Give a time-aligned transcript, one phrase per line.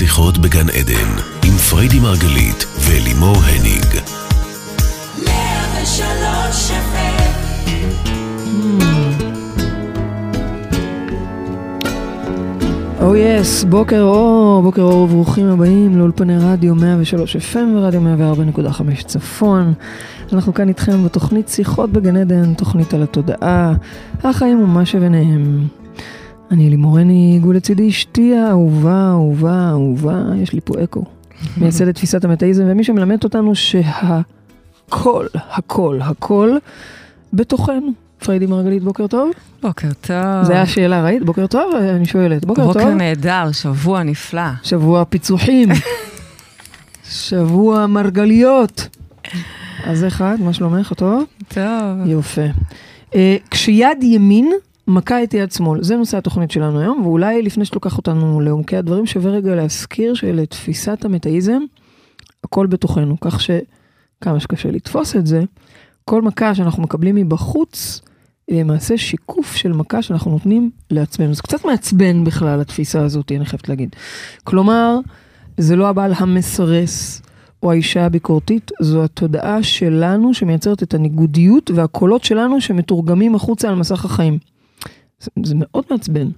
[0.00, 1.10] שיחות בגן עדן,
[1.44, 3.86] עם פריידי מרגלית ולימור הניג.
[13.00, 18.00] או oh יס, yes, בוקר אור, בוקר אור וברוכים הבאים לאולפני רדיו 103 FM ורדיו
[18.68, 19.72] 104.5 צפון.
[20.32, 23.74] אנחנו כאן איתכם בתוכנית שיחות בגן עדן, תוכנית על התודעה,
[24.24, 25.79] החיים ומה שביניהם.
[26.50, 31.04] אני לימורני, גול לצידי אשתי האהובה, אהובה, אהובה, יש לי פה אקו.
[31.60, 36.56] מייסדת תפיסת המטאיזם, ומי שמלמד אותנו שהכל, הכל, הכל
[37.32, 37.92] בתוכנו.
[38.18, 39.30] פריידי מרגלית, בוקר טוב.
[39.62, 40.42] בוקר טוב.
[40.42, 41.24] זה היה השאלה, ראית?
[41.24, 41.74] בוקר טוב?
[41.74, 42.44] אני שואלת.
[42.44, 42.82] בוקר, בוקר טוב.
[42.82, 44.50] בוקר נהדר, שבוע נפלא.
[44.62, 45.68] שבוע פיצוחים.
[47.28, 48.88] שבוע מרגליות.
[49.84, 50.92] אז אחד, מה שלומך?
[50.96, 51.24] טוב?
[51.48, 52.06] טוב.
[52.06, 52.46] יופי.
[53.10, 53.14] Uh,
[53.50, 54.52] כשיד ימין
[54.90, 59.06] מכה את יד שמאל, זה נושא התוכנית שלנו היום, ואולי לפני שתלוקח אותנו לעומקי הדברים,
[59.06, 61.62] שווה רגע להזכיר שלתפיסת המטאיזם,
[62.44, 65.42] הכל בתוכנו, כך שכמה שקשה לתפוס את זה,
[66.04, 68.00] כל מכה שאנחנו מקבלים מבחוץ,
[68.48, 71.34] היא למעשה שיקוף של מכה שאנחנו נותנים לעצמנו.
[71.34, 73.96] זה קצת מעצבן בכלל, התפיסה הזאת, אני חייבת להגיד.
[74.44, 74.98] כלומר,
[75.56, 77.22] זה לא הבעל המסרס
[77.62, 84.04] או האישה הביקורתית, זו התודעה שלנו שמייצרת את הניגודיות והקולות שלנו שמתורגמים החוצה על מסך
[84.04, 84.38] החיים.
[85.20, 86.28] זה, זה מאוד מעצבן.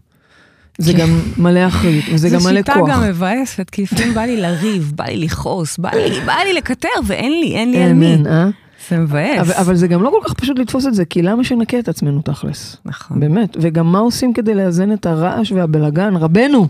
[0.79, 2.75] זה גם מלא אחריות, וזה גם מלא כוח.
[2.75, 6.35] זו שיטה גם מבאסת, כי לפעמים בא לי לריב, בא לי לכעוס, בא לי, בא
[6.47, 8.17] לי לקטר, ואין לי, אין לי על מי.
[8.27, 8.49] אה?
[8.89, 9.39] זה מבאס.
[9.41, 11.89] אבל, אבל זה גם לא כל כך פשוט לתפוס את זה, כי למה שנכה את
[11.89, 12.77] עצמנו תכלס?
[12.85, 13.21] נכון.
[13.21, 16.17] באמת, וגם מה עושים כדי לאזן את הרעש והבלגן?
[16.17, 16.69] רבנו!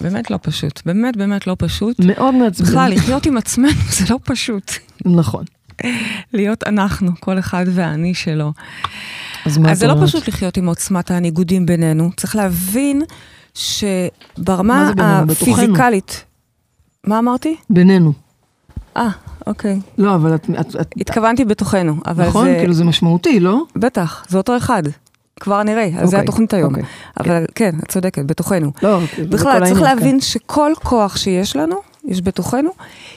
[0.00, 2.00] באמת לא פשוט, באמת באמת לא פשוט.
[2.00, 2.66] מאוד מעצבן.
[2.66, 4.72] בכלל, לחיות עם עצמנו זה לא פשוט.
[5.04, 5.44] נכון.
[6.32, 8.52] להיות אנחנו, כל אחד והאני שלו.
[9.48, 12.10] אז אז זה לא פשוט לחיות עם עוצמת הניגודים בינינו.
[12.16, 13.02] צריך להבין
[13.54, 16.24] שברמה הפיזיקלית...
[17.04, 17.56] מה אמרתי?
[17.70, 18.12] בינינו.
[18.96, 19.08] אה,
[19.46, 19.80] אוקיי.
[19.98, 20.50] לא, אבל את...
[20.60, 22.56] את, את התכוונתי בתוכנו, אבל נכון, זה...
[22.58, 23.62] כאילו זה משמעותי, לא?
[23.76, 24.82] בטח, זה אותו אחד.
[25.40, 26.74] כבר נראה, אז אוקיי, זה התוכנית היום.
[26.74, 26.84] אוקיי.
[27.20, 28.72] אבל כן, את צודקת, בתוכנו.
[28.82, 28.98] לא,
[29.28, 30.20] בכלל, צריך העניין, להבין כן.
[30.20, 31.76] שכל כוח שיש לנו,
[32.08, 32.70] יש בתוכנו,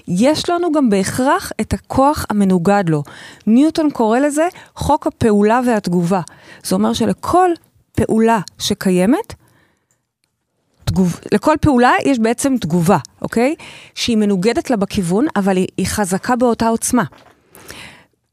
[0.07, 3.03] יש לנו גם בהכרח את הכוח המנוגד לו.
[3.47, 6.22] ניוטון קורא לזה חוק הפעולה והתגובה.
[6.63, 7.50] זה אומר שלכל
[7.91, 9.34] פעולה שקיימת,
[10.85, 13.56] תגוב, לכל פעולה יש בעצם תגובה, אוקיי?
[13.96, 17.03] שהיא מנוגדת לה בכיוון, אבל היא, היא חזקה באותה עוצמה.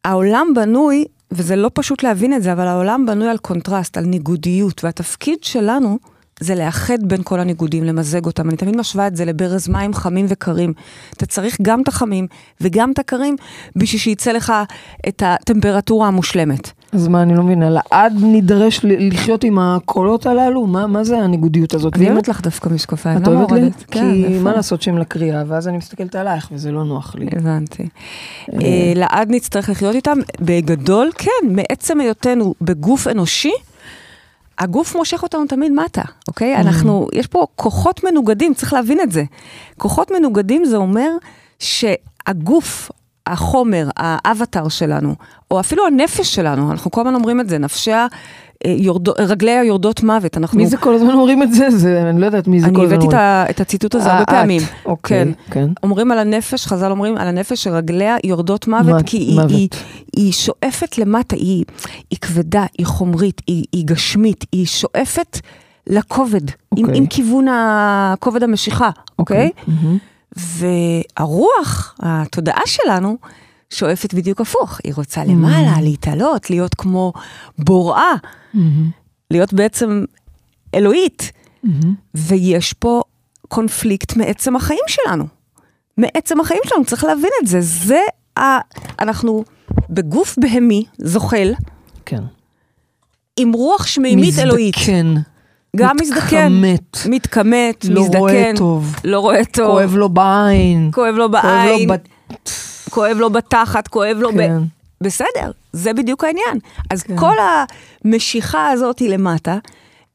[0.05, 4.85] העולם בנוי, וזה לא פשוט להבין את זה, אבל העולם בנוי על קונטרסט, על ניגודיות,
[4.85, 5.99] והתפקיד שלנו
[6.41, 8.49] זה לאחד בין כל הניגודים, למזג אותם.
[8.49, 10.73] אני תמיד משווה את זה לברז מים חמים וקרים.
[11.17, 12.27] אתה צריך גם את החמים
[12.61, 13.37] וגם את הקרים,
[13.77, 14.53] בשביל שיצא לך
[15.09, 16.73] את הטמפרטורה המושלמת.
[16.93, 20.67] אז מה, אני לא מבינה, לעד נידרש לחיות עם הקולות הללו?
[20.67, 21.97] מה, מה זה הניגודיות הזאת?
[21.97, 23.71] אני אוהבת לך דווקא משקפיים, את למה אוהבת לי?
[23.91, 24.43] כן, כי יפה.
[24.43, 27.27] מה לעשות שהם לקריאה, ואז אני מסתכלת עלייך וזה לא נוח לי.
[27.33, 27.89] הבנתי.
[28.53, 33.53] אה, לעד נצטרך לחיות איתם, בגדול, כן, מעצם היותנו בגוף אנושי,
[34.59, 36.57] הגוף מושך אותנו תמיד מטה, אוקיי?
[36.57, 39.25] אנחנו, יש פה כוחות מנוגדים, צריך להבין את זה.
[39.79, 41.11] כוחות מנוגדים זה אומר
[41.59, 42.91] שהגוף,
[43.27, 45.15] החומר, האבטר שלנו,
[45.51, 48.07] או אפילו הנפש שלנו, אנחנו כל הזמן אומרים את זה, נפשיה,
[48.67, 50.37] אה, יורד, רגליה יורדות מוות.
[50.37, 50.59] אנחנו...
[50.59, 51.71] מי זה כל הזמן אומרים את זה?
[51.71, 53.21] זה אני לא יודעת מי זה אני כל הזמן הבאתי אומרים.
[53.21, 54.29] ה, את הציטוט הזה אה, הרבה את.
[54.29, 54.63] פעמים.
[54.87, 55.33] אוקיי, כן.
[55.51, 55.69] כן.
[55.83, 59.51] אומרים על הנפש, חז"ל אומרים על הנפש שרגליה יורדות מוות, כי היא, מוות.
[59.51, 59.69] היא,
[60.17, 61.65] היא שואפת למטה, היא,
[62.11, 65.39] היא כבדה, היא חומרית, היא, היא גשמית, היא שואפת
[65.87, 66.99] לכובד, עם, אוקיי.
[66.99, 69.51] עם כיוון הכובד המשיכה, אוקיי?
[69.67, 69.99] מהמם.
[70.37, 73.17] והרוח, התודעה שלנו,
[73.71, 74.81] שואפת בדיוק הפוך.
[74.85, 77.13] היא רוצה למעלה, להתעלות, להיות כמו
[77.59, 78.15] בוראה,
[78.55, 78.91] מהמם.
[79.31, 80.05] להיות בעצם
[80.75, 81.33] אלוהית.
[81.63, 81.95] מהמם.
[82.15, 83.03] ויש פה
[83.49, 85.25] קונפליקט מעצם החיים שלנו.
[85.97, 87.61] מעצם החיים שלנו, צריך להבין את זה.
[87.61, 88.01] זה
[88.39, 88.43] ה...
[89.01, 89.45] אנחנו
[89.91, 91.53] בגוף בהמי, זוחל,
[92.07, 92.23] כן.
[93.37, 94.77] עם רוח שמימית אלוהית.
[94.77, 95.15] מזדקן.
[95.77, 96.53] גם מזדקן.
[96.53, 97.07] מתחמט.
[97.11, 98.19] מתכמת, לא מזדקן.
[98.19, 98.97] רואה טוב.
[99.05, 99.67] לא רואה טוב.
[99.67, 100.91] כואב לו בעין.
[100.95, 101.89] כואב לו כואב בעין.
[101.89, 101.99] לו ב...
[102.89, 104.59] כואב לו בתחת, כואב לו כן.
[104.63, 104.67] ב...
[105.01, 106.59] בסדר, זה בדיוק העניין.
[106.91, 107.17] אז כן.
[107.17, 107.35] כל
[108.05, 109.59] המשיכה הזאת היא למטה,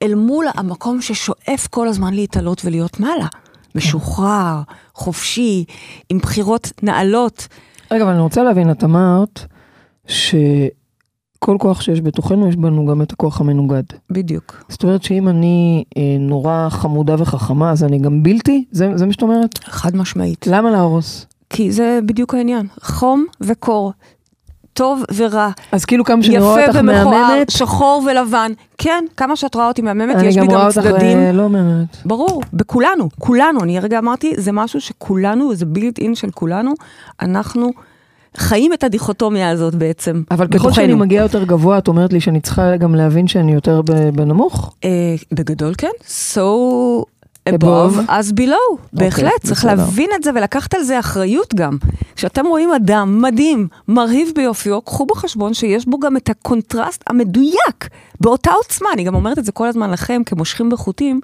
[0.01, 3.27] אל מול המקום ששואף כל הזמן להתעלות ולהיות מעלה.
[3.75, 4.61] משוחרר,
[4.93, 5.65] חופשי,
[6.09, 7.47] עם בחירות נעלות.
[7.91, 9.45] רגע, אבל אני רוצה להבין, את אמרת
[10.07, 13.83] שכל כוח שיש בתוכנו, יש בנו גם את הכוח המנוגד.
[14.09, 14.63] בדיוק.
[14.69, 18.65] זאת אומרת שאם אני אה, נורא חמודה וחכמה, אז אני גם בלתי?
[18.71, 19.59] זה, זה מה שאת אומרת?
[19.63, 20.47] חד משמעית.
[20.47, 21.25] למה להרוס?
[21.53, 23.93] כי זה בדיוק העניין, חום וקור.
[24.73, 28.51] טוב ורע, אז כאילו כמה שאני רואה אותך ומכוער, מהממת, שחור ולבן.
[28.77, 31.17] כן, כמה שאת רואה אותי מהממת, אני יש גם בי רואה גם אותך צדדים.
[31.17, 31.97] אה, לא מהממת.
[32.05, 36.73] ברור, בכולנו, כולנו, אני הרגע אמרתי, זה משהו שכולנו, זה built-in של כולנו,
[37.21, 37.71] אנחנו
[38.37, 40.23] חיים את הדיכוטומיה הזאת בעצם.
[40.31, 40.71] אבל ככל.
[40.71, 43.81] שאני מגיעה יותר גבוה, את אומרת לי שאני צריכה גם להבין שאני יותר
[44.13, 44.75] בנמוך?
[44.83, 44.89] אה,
[45.31, 46.39] בגדול כן, so
[47.49, 47.53] Above.
[47.55, 49.65] above as below, בהחלט, צריך.
[49.65, 51.77] להבין את זה ולקחת על זה אחריות גם.
[52.15, 57.89] כשאתם רואים אדם מדהים, מרהיב ביופיו, קחו בחשבון שיש בו גם את הקונטרסט המדויק,
[58.21, 61.19] באותה עוצמה, אני גם אומרת את זה כל הזמן לכם, כמושכים בחוטים,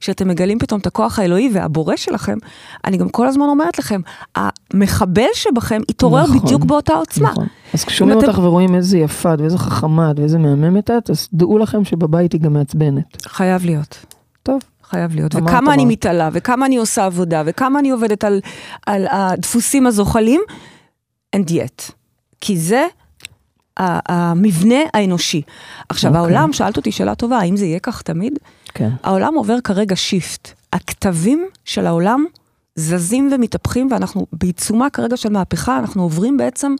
[0.00, 2.38] שאתם מגלים פתאום את הכוח האלוהי והבורא שלכם,
[2.84, 4.00] אני גם כל הזמן אומרת לכם,
[4.36, 7.30] המחבל שבכם יתעורר נכון, בדיוק באותה עוצמה.
[7.30, 7.46] נכון.
[7.74, 11.28] אז כששומעים אתם- אותך ורואים איזה יפה את ואיזה חכמה את ואיזה מהממת את, אז
[11.32, 13.26] דעו לכם שבבית היא גם מעצבנת.
[13.26, 14.06] חייב להיות.
[14.42, 14.60] טוב.
[14.90, 15.34] חייב להיות.
[15.34, 15.92] אמרת וכמה אני אמרת.
[15.92, 18.40] מתעלה, וכמה אני עושה עבודה, וכמה אני עובדת על,
[18.86, 20.40] על הדפוסים הזוחלים,
[21.36, 21.92] and yet.
[22.40, 22.86] כי זה
[23.76, 25.42] המבנה האנושי.
[25.88, 26.20] עכשיו, אוקיי.
[26.20, 28.38] העולם, שאלת אותי שאלה טובה, האם זה יהיה כך תמיד?
[28.74, 28.90] כן.
[29.02, 30.52] העולם עובר כרגע שיפט.
[30.72, 32.24] הכתבים של העולם
[32.76, 36.74] זזים ומתהפכים, ואנחנו בעיצומה כרגע של מהפכה, אנחנו עוברים בעצם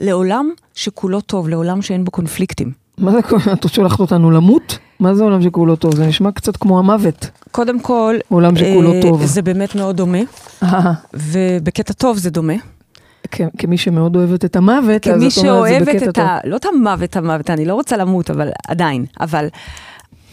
[0.00, 2.83] לעולם שכולו טוב, לעולם שאין בו קונפליקטים.
[2.98, 3.18] מה זה,
[3.52, 4.78] את שולחת אותנו למות?
[5.00, 5.94] מה זה עולם שכולו טוב?
[5.96, 7.30] זה נשמע קצת כמו המוות.
[7.50, 9.24] קודם כל, עולם שכולו אה, טוב.
[9.24, 10.18] זה באמת מאוד דומה,
[11.14, 12.52] ובקטע טוב זה דומה.
[13.30, 16.24] כ- כמי שמאוד אוהבת את המוות, אז את אומרת זה בקטע את טוב.
[16.24, 16.38] ה...
[16.44, 19.46] לא את המוות, המוות, אני לא רוצה למות, אבל עדיין, אבל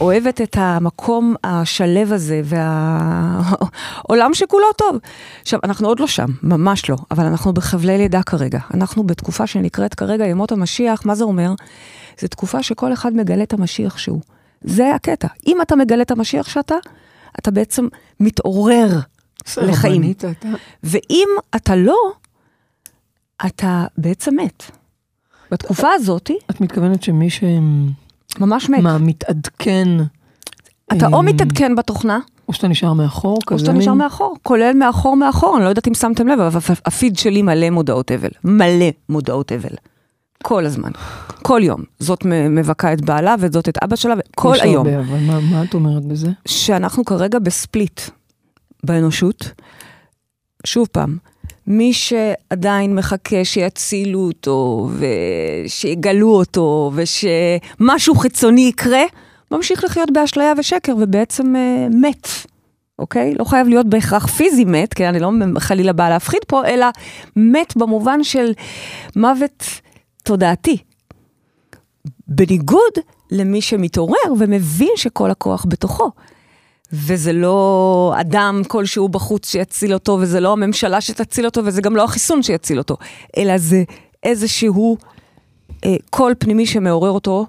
[0.02, 4.98] אוהבת את המקום השלב הזה, והעולם שכולו טוב.
[5.42, 8.60] עכשיו, אנחנו עוד לא שם, ממש לא, אבל אנחנו בחבלי לידה כרגע.
[8.74, 11.52] אנחנו בתקופה שנקראת כרגע ימות המשיח, מה זה אומר?
[12.20, 14.22] זו תקופה שכל אחד מגלה את המשיח שהוא.
[14.62, 15.28] זה הקטע.
[15.48, 16.76] אם אתה מגלה את המשיח שאתה,
[17.40, 17.88] אתה בעצם
[18.20, 19.00] מתעורר
[19.58, 19.76] לחיים.
[19.76, 20.50] סרבנית אתה.
[20.84, 21.98] ואם אתה לא,
[23.46, 24.64] אתה בעצם מת.
[25.52, 28.80] בתקופה הזאת, את מתכוונת שמי שמתעדכן, ממש מת.
[28.80, 29.88] מה, מתעדכן,
[30.94, 33.82] אתה או אמ, מתעדכן בתוכנה, או שאתה נשאר מאחור, או כזה שאתה מין?
[33.82, 37.70] נשאר מאחור, כולל מאחור מאחור, אני לא יודעת אם שמתם לב, אבל הפיד שלי מלא
[37.70, 38.30] מודעות אבל.
[38.44, 39.76] מלא מודעות אבל.
[40.44, 40.92] כל הזמן.
[41.42, 41.82] כל יום.
[42.00, 44.88] זאת מבכה את בעלה וזאת את אבא שלה, כל יש היום.
[44.88, 46.30] הרבה, אבל מה- מה את אומרת בזה?
[46.48, 48.02] שאנחנו כרגע בספליט
[48.84, 49.52] באנושות.
[50.66, 51.18] שוב פעם,
[51.68, 59.02] מי שעדיין מחכה שיצילו אותו, ושיגלו אותו, ושמשהו חיצוני יקרה,
[59.52, 62.28] ממשיך לחיות באשליה ושקר, ובעצם אה, מת,
[63.00, 63.36] אוקיי?
[63.40, 66.86] לא חייב להיות בהכרח פיזי מת, כי אני לא חלילה באה להפחיד פה, אלא
[67.36, 68.52] מת במובן של
[69.16, 69.64] מוות
[70.32, 70.78] תודעתי.
[72.28, 72.94] בניגוד
[73.32, 76.12] למי שמתעורר ומבין שכל הכוח בתוכו.
[76.94, 82.04] וזה לא אדם כלשהו בחוץ שיציל אותו, וזה לא הממשלה שתציל אותו, וזה גם לא
[82.04, 82.98] החיסון שיציל אותו,
[83.38, 83.84] אלא זה
[84.24, 84.98] איזשהו
[85.86, 87.46] אה, קול פנימי שמעורר אותו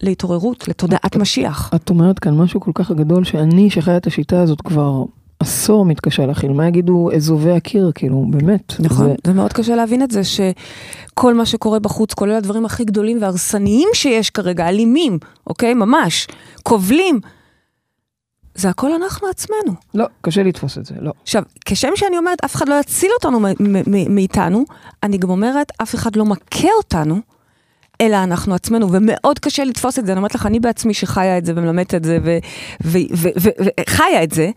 [0.00, 1.70] להתעוררות, לתודעת משיח.
[1.74, 5.04] את אומרת כאן משהו כל כך גדול, שאני, שחיה את השיטה הזאת כבר
[5.40, 6.52] עשור מתקשה להכיל.
[6.52, 8.72] מה יגידו אזובי הקיר, כאילו, באמת.
[8.80, 12.84] נכון, זה- זה מאוד קשה להבין את זה, שכל מה שקורה בחוץ, כולל הדברים הכי
[12.84, 15.74] גדולים והרסניים שיש כרגע, אלימים, אוקיי?
[15.74, 16.26] ממש,
[16.62, 17.20] כובלים,
[18.54, 19.72] זה הכל אנחנו עצמנו.
[19.94, 21.12] לא, קשה לתפוס את זה, לא.
[21.22, 23.40] עכשיו, כשם שאני אומרת, אף אחד לא יציל אותנו
[24.10, 24.64] מאיתנו,
[25.02, 27.18] אני גם אומרת, אף אחד לא מכה אותנו,
[28.00, 30.12] אלא אנחנו עצמנו, ומאוד קשה לתפוס את זה.
[30.12, 32.18] אני אומרת לך, אני בעצמי שחיה את זה ומלמדת את זה,
[32.80, 34.50] וחיה את זה,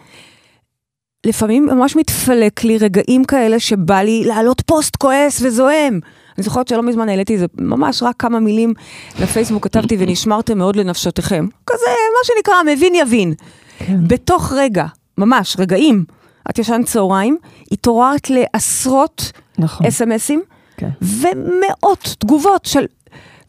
[1.25, 5.99] לפעמים ממש מתפלק לי רגעים כאלה שבא לי להעלות פוסט כועס וזועם.
[6.37, 8.73] אני זוכרת שלא מזמן העליתי איזה, ממש רק כמה מילים
[9.19, 11.47] לפייסבוק כתבתי ונשמרתם מאוד לנפשותיכם.
[11.68, 13.33] כזה, מה שנקרא, מבין יבין.
[13.80, 14.07] כן.
[14.07, 14.85] בתוך רגע,
[15.18, 16.06] ממש, רגעים,
[16.49, 17.37] את ישנת צהריים,
[17.71, 19.87] התעוררת לעשרות נכון.
[19.87, 20.42] אס.אם.אסים
[20.77, 20.89] כן.
[21.01, 22.85] ומאות תגובות של...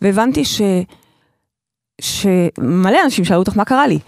[0.03, 0.61] והבנתי ש...
[2.01, 3.99] שמלא אנשים שאלו אותך מה קרה לי.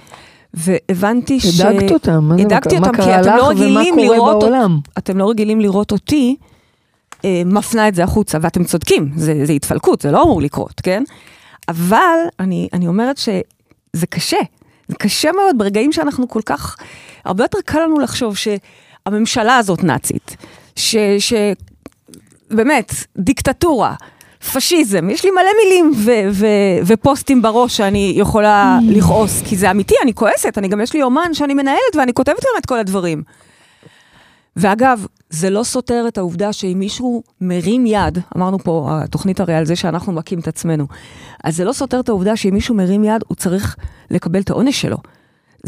[0.57, 1.61] והבנתי ש...
[1.61, 4.35] הדאגת אותם, מה זה, הדאגתי אותם, כי קרה אתם לך לא ומה רגילים קורה לראות
[4.35, 4.79] אות- בעולם.
[4.99, 6.37] אתם לא רגילים לראות אותי
[7.25, 11.03] אה, מפנה את זה החוצה, ואתם צודקים, זה, זה התפלקות, זה לא אמור לקרות, כן?
[11.69, 14.37] אבל אני, אני אומרת שזה קשה,
[14.89, 16.77] זה קשה מאוד ברגעים שאנחנו כל כך,
[17.25, 20.37] הרבה יותר קל לנו לחשוב שהממשלה הזאת נאצית,
[20.77, 20.97] ש...
[21.19, 21.33] ש
[22.51, 23.95] באמת, דיקטטורה,
[24.47, 29.95] פשיזם, יש לי מלא מילים ו- ו- ופוסטים בראש שאני יכולה לכעוס, כי זה אמיתי,
[30.03, 33.23] אני כועסת, אני גם יש לי אומן שאני מנהלת ואני כותבת גם את כל הדברים.
[34.57, 39.65] ואגב, זה לא סותר את העובדה שאם מישהו מרים יד, אמרנו פה, התוכנית הרי על
[39.65, 40.87] זה שאנחנו מכים את עצמנו,
[41.45, 43.77] אז זה לא סותר את העובדה שאם מישהו מרים יד, הוא צריך
[44.11, 44.97] לקבל את העונש שלו.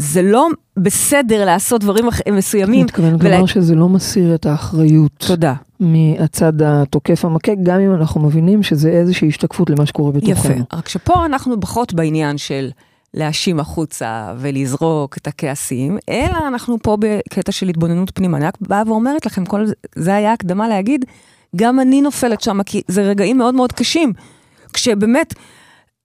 [0.01, 2.85] זה לא בסדר לעשות דברים אח- אני מסוימים.
[2.85, 5.53] מתכוונת ולה- לומר שזה לא מסיר את האחריות תודה.
[5.79, 10.31] מהצד התוקף המכה, גם אם אנחנו מבינים שזה איזושהי השתקפות למה שקורה יפה.
[10.31, 10.63] בתוכנו.
[10.73, 12.69] רק שפה אנחנו פחות בעניין של
[13.13, 18.37] להאשים החוצה ולזרוק את הכעסים, אלא אנחנו פה בקטע של התבוננות פנימה.
[18.37, 19.65] אני רק באה ואומרת לכם, כל
[19.95, 21.05] זה, היה הקדמה להגיד,
[21.55, 24.13] גם אני נופלת שם, כי זה רגעים מאוד מאוד קשים.
[24.73, 25.33] כשבאמת,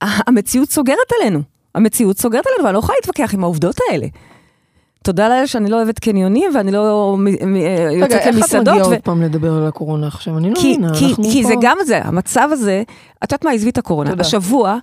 [0.01, 1.54] המציאות סוגרת עלינו.
[1.75, 4.07] המציאות סוגרת עלינו, ואני לא יכולה להתווכח עם העובדות האלה.
[5.03, 8.67] תודה לאל שאני לא אוהבת קניונים, ואני לא מ- יוצאת רגע, איך את למסעדות.
[8.73, 10.37] מגיעה ו- עוד פעם לדבר על הקורונה עכשיו?
[10.37, 11.47] אני לא כי, מבינה, כי, אנחנו כי פה...
[11.49, 12.83] זה גם זה, המצב הזה,
[13.23, 14.09] את יודעת מה, עזבי את הקורונה.
[14.09, 14.21] תודה.
[14.21, 14.77] השבוע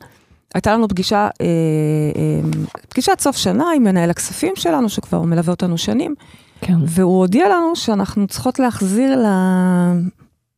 [0.55, 2.51] הייתה לנו פגישה, אה, אה,
[2.89, 6.15] פגישת סוף שנה עם מנהל הכספים שלנו, שכבר מלווה אותנו שנים,
[6.61, 6.75] כן.
[6.87, 9.19] והוא הודיע לנו שאנחנו צריכות להחזיר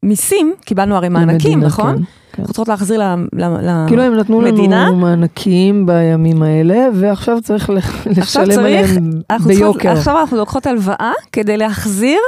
[0.03, 1.97] למיסים, קיבלנו הרי מענקים, למדינה, נכון?
[1.99, 2.03] כן.
[2.39, 3.15] אנחנו צריכות להחזיר ל...
[3.33, 4.41] ל, ל כאילו הם נתנו?
[4.41, 7.71] לנו מענקים בימים האלה, ועכשיו צריך
[8.07, 9.11] לשלם עליהם
[9.47, 9.91] ביוקר.
[9.93, 12.19] עכשיו אנחנו לוקחות הלוואה כדי להחזיר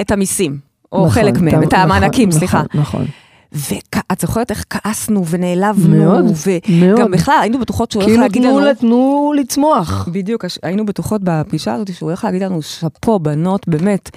[0.00, 0.58] את המיסים,
[0.92, 2.62] או נכון, חלק מהם, את המענקים, נכון, סליחה.
[2.74, 3.04] נכון,
[3.52, 7.10] ואת זוכרת איך כעסנו ונעלבנו, מאוד, וגם מאוד.
[7.10, 8.60] בכלל היינו בטוחות שהוא הולך כאילו להגיד לנו...
[8.60, 10.08] ל- תנו לצמוח.
[10.12, 14.10] בדיוק, היינו בטוחות בפגישה הזאת שהוא הולך להגיד לנו, שאפו, בנות, באמת,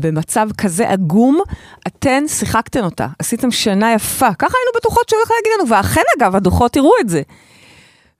[0.00, 1.40] במצב כזה עגום,
[1.86, 4.34] אתן שיחקתן אותה, עשיתם שנה יפה.
[4.34, 7.22] ככה היינו בטוחות שהוא הולך להגיד לנו, ואכן אגב, הדוחות הראו את זה.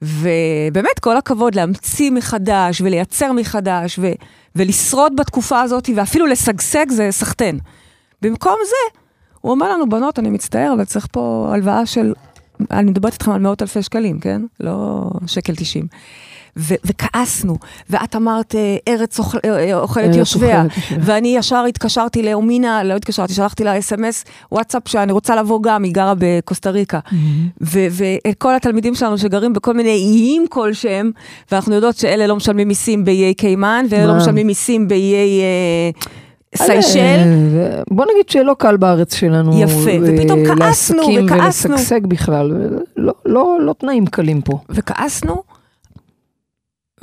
[0.02, 4.12] ובאמת, כל הכבוד להמציא מחדש ולייצר מחדש ו-
[4.56, 7.59] ולשרוד בתקופה הזאת, ואפילו לשגשג זה סחטיין.
[8.23, 8.99] במקום זה,
[9.40, 12.14] הוא אומר לנו, בנות, אני מצטער, אבל צריך פה הלוואה של,
[12.71, 14.42] אני מדברת איתכם על מאות אלפי שקלים, כן?
[14.61, 15.87] לא שקל תשעים.
[16.58, 17.56] ו- וכעסנו,
[17.90, 20.64] ואת אמרת, אה, ארץ אוכל, אה, אה, אוכלת יושביה.
[21.00, 25.92] ואני ישר התקשרתי לאומינה, לא התקשרתי, שלחתי לה אס.אם.אס, וואטסאפ שאני רוצה לבוא גם, היא
[25.94, 26.98] גרה בקוסטה ריקה.
[27.60, 27.86] ו-
[28.28, 31.10] וכל התלמידים שלנו שגרים בכל מיני איים כלשהם,
[31.52, 34.16] ואנחנו יודעות שאלה לא משלמים מיסים באיי קיימן, ואלה לא?
[34.16, 35.40] משלמים מיסים באיי
[36.56, 37.18] סיישל.
[37.90, 39.60] בוא נגיד שלא קל בארץ שלנו.
[39.62, 41.72] יפה, ופתאום כעסנו, לעסקים וכעסנו.
[41.72, 42.52] ולשגשג בכלל.
[42.96, 44.58] לא- לא לא תנאים קלים פה.
[44.70, 45.42] וכעסנו,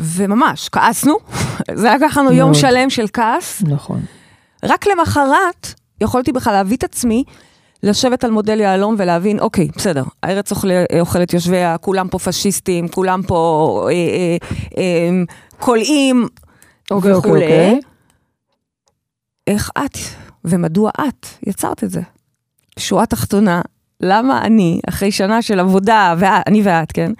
[0.03, 1.15] וממש, כעסנו.
[1.81, 2.53] זה היה ככה לנו יום.
[2.53, 3.62] שלם של כעס.
[3.67, 4.01] נכון.
[4.63, 7.24] רק למחרת יכולתי בכלל להביא את עצמי
[7.83, 10.67] לשבת על מודל יהלום ולהבין, אוקיי, בסדר, הארץ אוכל,
[11.00, 14.38] אוכלת יושביה, כולם פה פשיסטים, כולם פה אה, אה,
[14.77, 15.24] אה,
[15.60, 16.27] קולעים
[16.91, 17.43] אוקיי, אוקיי, וכולי.
[17.43, 17.79] אוקיי.
[19.48, 19.98] איך את
[20.45, 22.01] ומדוע את יצרת את זה?
[22.79, 23.62] שורה תחתונה,
[24.01, 27.12] למה אני, אחרי שנה של עבודה, ואת, אני ואת, כן,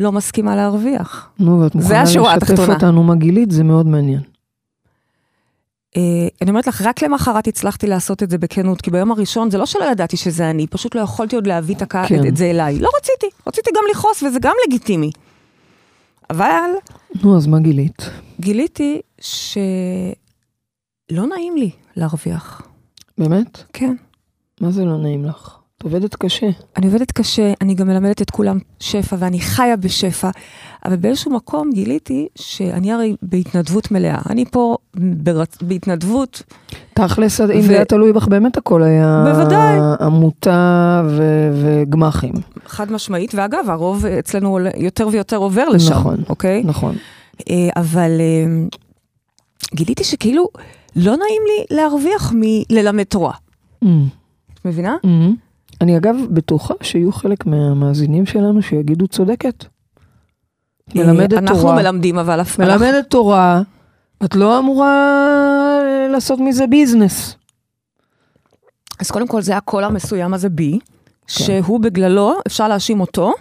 [0.00, 1.30] לא מסכימה להרוויח?
[1.38, 2.68] נו, ואת מוכנה לשתף.
[2.68, 3.50] אותנו מה גילית?
[3.50, 4.20] זה מאוד מעניין.
[5.96, 9.58] אה, אני אומרת לך, רק למחרת הצלחתי לעשות את זה בכנות, כי ביום הראשון זה
[9.58, 12.20] לא שלא ידעתי שזה אני, פשוט לא יכולתי עוד להביא את, הקה, כן.
[12.20, 12.78] את, את זה אליי.
[12.78, 15.10] לא רציתי, רציתי גם לכעוס, וזה גם לגיטימי.
[16.30, 16.70] אבל
[17.22, 18.10] נו, אז מה גילית?
[18.40, 19.66] גיליתי שלא
[21.26, 22.62] נעים לי להרוויח.
[23.18, 23.62] באמת?
[23.72, 23.94] כן.
[24.60, 25.59] מה זה לא נעים לך?
[25.80, 26.46] את עובדת קשה.
[26.76, 30.30] אני עובדת קשה, אני גם מלמדת את כולם שפע, ואני חיה בשפע,
[30.84, 34.18] אבל באיזשהו מקום גיליתי שאני הרי בהתנדבות מלאה.
[34.30, 35.58] אני פה ברצ...
[35.62, 36.42] בהתנדבות,
[36.94, 39.24] תכלס, אם ו- זה היה תלוי בך, באמת הכל היה...
[39.26, 39.78] בוודאי.
[40.00, 42.32] עמותה ו- וגמחים.
[42.66, 46.16] חד משמעית, ואגב, הרוב אצלנו יותר ויותר עובר לשם, נכון.
[46.28, 46.62] אוקיי?
[46.64, 46.96] נכון.
[47.50, 48.66] אה, אבל אה,
[49.74, 50.48] גיליתי שכאילו
[50.96, 53.32] לא נעים לי להרוויח מללמד תורה.
[53.84, 53.86] Mm.
[54.54, 54.96] את מבינה?
[55.06, 55.49] Mm.
[55.80, 59.64] אני אגב בטוחה שיהיו חלק מהמאזינים שלנו שיגידו צודקת.
[60.94, 61.74] מלמדת אה, אנחנו תורה.
[61.74, 63.62] מלמדים, אבל אף מלמדת תורה,
[64.24, 64.88] את לא אמורה
[65.82, 67.36] אה, לעשות מזה ביזנס.
[69.00, 71.44] אז קודם כל זה הקול המסוים הזה בי, כן.
[71.44, 73.32] שהוא בגללו, אפשר להאשים אותו.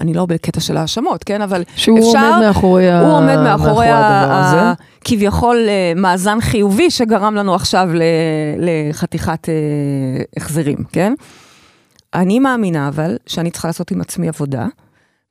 [0.00, 1.42] אני לא בקטע של האשמות, כן?
[1.42, 4.60] אבל שהוא אפשר, עומד מאחורי ה- הוא עומד מאחורי הדבר ה- הזה.
[4.62, 4.72] ה-
[5.04, 8.02] כביכול אה, מאזן חיובי שגרם לנו עכשיו ל-
[8.58, 9.54] לחתיכת אה,
[10.36, 11.14] החזרים, כן?
[12.14, 14.66] אני מאמינה אבל שאני צריכה לעשות עם עצמי עבודה,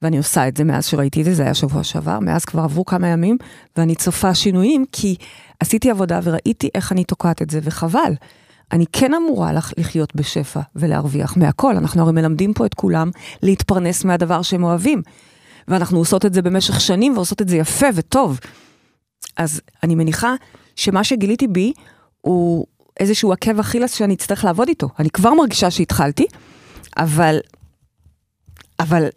[0.01, 2.85] ואני עושה את זה מאז שראיתי את זה, זה היה שבוע שעבר, מאז כבר עברו
[2.85, 3.37] כמה ימים,
[3.77, 5.15] ואני צופה שינויים, כי
[5.59, 8.13] עשיתי עבודה וראיתי איך אני תוקעת את זה, וחבל.
[8.71, 13.09] אני כן אמורה לח- לחיות בשפע ולהרוויח מהכל, אנחנו הרי מלמדים פה את כולם
[13.43, 15.01] להתפרנס מהדבר שהם אוהבים.
[15.67, 18.39] ואנחנו עושות את זה במשך שנים ועושות את זה יפה וטוב.
[19.37, 20.33] אז אני מניחה
[20.75, 21.73] שמה שגיליתי בי
[22.21, 22.65] הוא
[22.99, 24.89] איזשהו עקב אכילס שאני אצטרך לעבוד איתו.
[24.99, 26.25] אני כבר מרגישה שהתחלתי,
[26.97, 27.39] אבל,
[28.79, 29.07] אבל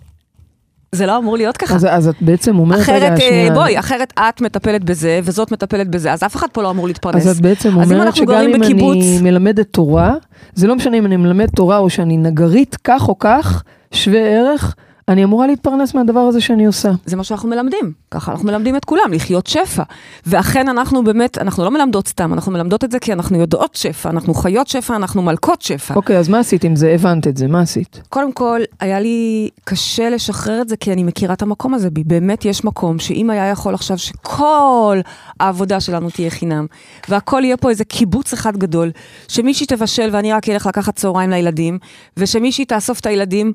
[0.94, 1.74] זה לא אמור להיות ככה.
[1.74, 5.52] אז, אז את בעצם אומרת, אחרת, רגע, אה, שנייה, בואי, אחרת את מטפלת בזה וזאת
[5.52, 7.26] מטפלת בזה, אז אף אחד פה לא אמור להתפרנס.
[7.26, 10.14] אז את בעצם אז אם אומרת שגם אם בקיבוץ- אני מלמדת תורה,
[10.54, 14.74] זה לא משנה אם אני מלמדת תורה או שאני נגרית כך או כך, שווה ערך,
[15.08, 16.90] אני אמורה להתפרנס מהדבר הזה שאני עושה.
[17.06, 19.82] זה מה שאנחנו מלמדים, ככה אנחנו מלמדים את כולם, לחיות שפע.
[20.26, 24.10] ואכן אנחנו באמת, אנחנו לא מלמדות סתם, אנחנו מלמדות את זה כי אנחנו יודעות שפע,
[24.10, 25.94] אנחנו חיות שפע, אנחנו מלכות שפע.
[25.94, 26.90] אוקיי, אז מה עשית עם זה?
[26.90, 28.02] הבנת את זה, מה עשית?
[28.08, 32.04] קודם כל, היה לי קשה לשחרר את זה, כי אני מכירה את המקום הזה בי.
[32.04, 34.98] באמת יש מקום שאם היה יכול עכשיו שכל
[35.40, 36.66] העבודה שלנו תהיה חינם,
[37.08, 38.90] והכל יהיה פה איזה קיבוץ אחד גדול,
[39.28, 41.78] שמישהי תבשל ואני רק אלך לקחת צהריים לילדים,
[42.16, 43.52] ושמישהי תאסוף את הילדים,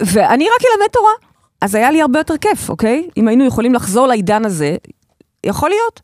[0.00, 1.12] ואני רק אלמד תורה.
[1.60, 3.08] אז היה לי הרבה יותר כיף, אוקיי?
[3.16, 4.76] אם היינו יכולים לחזור לעידן הזה,
[5.46, 6.00] יכול להיות.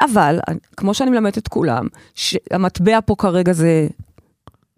[0.00, 0.38] אבל,
[0.76, 3.86] כמו שאני מלמדת את כולם, שהמטבע פה כרגע זה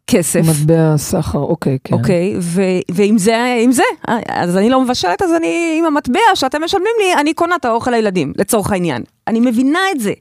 [0.06, 0.40] כסף.
[0.40, 1.94] מטבע סחר, אוקיי, כן.
[1.94, 2.60] אוקיי, ו-
[2.90, 3.82] ועם זה, עם זה,
[4.28, 7.90] אז אני לא מבשלת, אז אני עם המטבע שאתם משלמים לי, אני קונה את האוכל
[7.90, 9.02] לילדים, לצורך העניין.
[9.28, 10.12] אני מבינה את זה.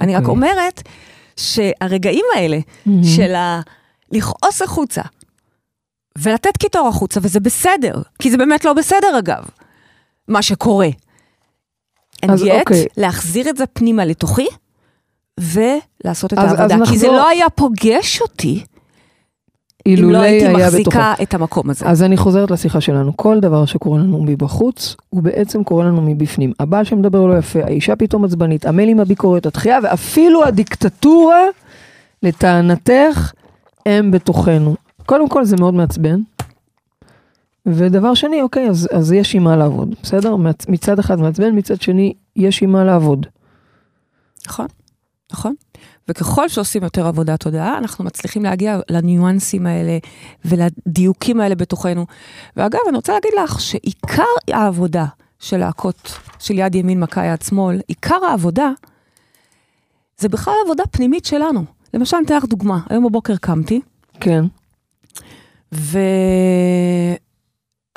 [0.00, 0.30] אני רק אוקיי.
[0.30, 0.82] אומרת
[1.36, 2.58] שהרגעים האלה
[3.16, 3.60] של ה...
[4.12, 5.02] לכעוס החוצה,
[6.18, 9.44] ולתת קיטור החוצה, וזה בסדר, כי זה באמת לא בסדר אגב,
[10.28, 10.88] מה שקורה.
[12.26, 12.84] And אז yet, אוקיי.
[12.96, 14.46] להחזיר את זה פנימה לתוכי,
[15.40, 16.90] ולעשות את אז- אז העבודה.
[16.90, 18.64] כי זה לא היה פוגש אותי,
[19.86, 20.48] אם אילולא לא הייתי.
[20.52, 21.86] מחזיקה את המקום הזה.
[21.86, 26.52] אז אני חוזרת לשיחה שלנו, כל דבר שקורה לנו מבחוץ, הוא בעצם קורה לנו מבפנים.
[26.60, 31.40] הבעל שמדבר לא יפה, האישה פתאום עצבנית, המייל עם הביקורת, התחייה, ואפילו הדיקטטורה,
[32.22, 33.32] לטענתך,
[33.86, 34.74] הם בתוכנו.
[35.12, 36.20] קודם כל זה מאוד מעצבן.
[37.66, 40.36] ודבר שני, אוקיי, אז, אז יש עם מה לעבוד, בסדר?
[40.36, 43.26] מצ- מצד אחד מעצבן, מצד שני, יש עם מה לעבוד.
[44.46, 44.66] נכון,
[45.32, 45.54] נכון.
[46.08, 49.98] וככל שעושים יותר עבודת תודעה, אנחנו מצליחים להגיע לניואנסים האלה
[50.44, 52.06] ולדיוקים האלה בתוכנו.
[52.56, 55.06] ואגב, אני רוצה להגיד לך שעיקר העבודה
[55.38, 58.70] של להכות של יד ימין מכה יד שמאל, עיקר העבודה
[60.18, 61.64] זה בכלל עבודה פנימית שלנו.
[61.94, 63.80] למשל, אני אתן לך דוגמה, היום בבוקר קמתי,
[64.20, 64.44] כן.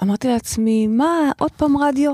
[0.01, 2.11] ואמרתי לעצמי, מה, עוד פעם רדיו?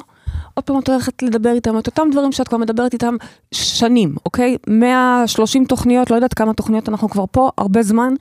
[0.54, 3.16] עוד פעם את הולכת לדבר איתם, את אותם דברים שאת כבר מדברת איתם
[3.54, 4.58] שנים, אוקיי?
[4.68, 8.14] 130 תוכניות, לא יודעת כמה תוכניות אנחנו כבר פה, הרבה זמן.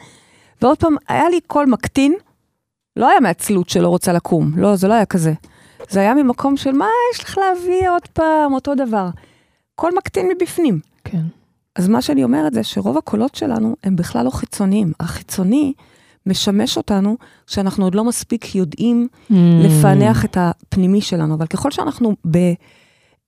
[0.63, 2.15] ועוד פעם, היה לי קול מקטין,
[2.97, 5.33] לא היה מעצלות שלא רוצה לקום, לא, זה לא היה כזה.
[5.89, 9.09] זה היה ממקום של מה יש לך להביא עוד פעם, אותו דבר.
[9.75, 10.81] קול מקטין מבפנים.
[11.05, 11.23] כן.
[11.77, 14.93] אז מה שאני אומרת זה שרוב הקולות שלנו הם בכלל לא חיצוניים.
[15.01, 15.73] החיצוני
[16.27, 19.35] משמש אותנו שאנחנו עוד לא מספיק יודעים Mm.
[19.63, 22.17] לפענח את הפנימי שלנו, אבל ככל שאנחנו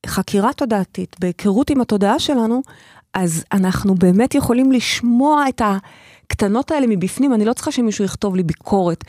[0.06, 2.62] בחקירה תודעתית, בהיכרות עם התודעה שלנו,
[3.14, 7.34] אז אנחנו באמת יכולים לשמוע את הקטנות האלה מבפנים.
[7.34, 9.04] אני לא צריכה שמישהו יכתוב לי ביקורת.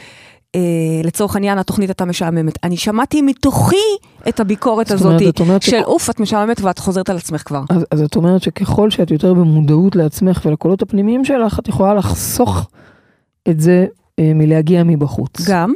[0.56, 0.60] אה,
[1.04, 2.60] לצורך העניין, התוכנית הייתה משעממת.
[2.64, 3.76] אני שמעתי מתוכי
[4.30, 5.22] את הביקורת הזאת,
[5.60, 7.62] של אוף, את משעממת ואת חוזרת על עצמך כבר.
[7.70, 12.70] אז, אז את אומרת שככל שאת יותר במודעות לעצמך ולקולות הפנימיים שלך, את יכולה לחסוך
[13.50, 13.86] את זה
[14.20, 15.50] אה, מלהגיע מבחוץ.
[15.50, 15.74] גם,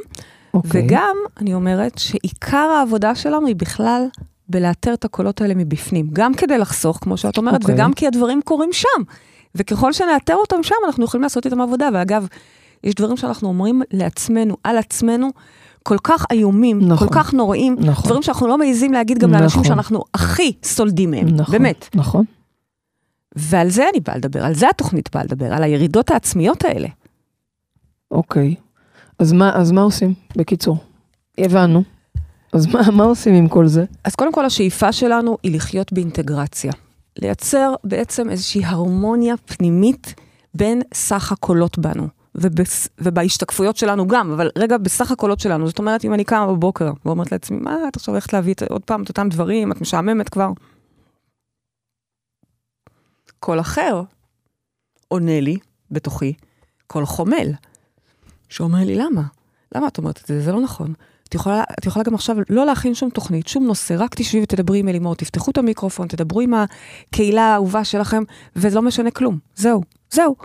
[0.53, 0.86] אוקיי.
[0.86, 4.08] וגם, אני אומרת שעיקר העבודה שלנו היא בכלל
[4.49, 6.08] בלאתר את הקולות האלה מבפנים.
[6.13, 7.75] גם כדי לחסוך, כמו שאת אומרת, אוקיי.
[7.75, 9.01] וגם כי הדברים קורים שם.
[9.56, 11.89] וככל שנאתר אותם שם, אנחנו יכולים לעשות איתם עבודה.
[11.93, 12.27] ואגב,
[12.84, 15.30] יש דברים שאנחנו אומרים לעצמנו, על עצמנו,
[15.84, 17.08] כל כך איומים, נכון.
[17.08, 18.06] כל כך נוראים, נכון.
[18.06, 19.63] דברים שאנחנו לא מעיזים להגיד גם לאנשים נכון.
[19.63, 21.89] שאנחנו הכי סולדים מהם, נכון, באמת.
[21.95, 22.25] נכון.
[23.36, 26.88] ועל זה אני באה לדבר, על זה התוכנית באה לדבר, על הירידות העצמיות האלה.
[28.12, 28.56] אוקיי.
[29.20, 30.13] אז מה, אז מה עושים?
[30.38, 30.78] בקיצור.
[31.38, 31.84] הבנו.
[32.54, 33.86] אז מה, מה עושים עם כל זה?
[34.04, 36.72] אז קודם כל השאיפה שלנו היא לחיות באינטגרציה.
[37.20, 40.13] לייצר בעצם איזושהי הרמוניה פנימית
[40.54, 42.08] בין סך הקולות בנו.
[42.36, 45.67] ובס, ובהשתקפויות שלנו גם, אבל רגע בסך הקולות שלנו.
[45.67, 48.82] זאת אומרת, אם אני קמה בבוקר ואומרת לעצמי, מה את עכשיו הולכת להביא את- עוד
[48.84, 50.50] פעם את אותם דברים, את משעממת כבר.
[53.39, 54.02] קול אחר
[55.08, 55.58] עונה לי,
[55.91, 56.34] בתוכי,
[56.88, 57.52] קול חומל,
[58.49, 59.21] שאומר לי, למה?
[59.75, 60.41] למה את אומרת את זה?
[60.41, 60.93] זה לא נכון.
[61.29, 64.79] את יכולה, את יכולה גם עכשיו לא להכין שום תוכנית, שום נושא, רק תשבי ותדברי
[64.79, 68.23] עם אלימות, תפתחו את המיקרופון, תדברו עם הקהילה האהובה שלכם,
[68.55, 69.38] וזה לא משנה כלום.
[69.55, 69.81] זהו,
[70.12, 70.36] זהו.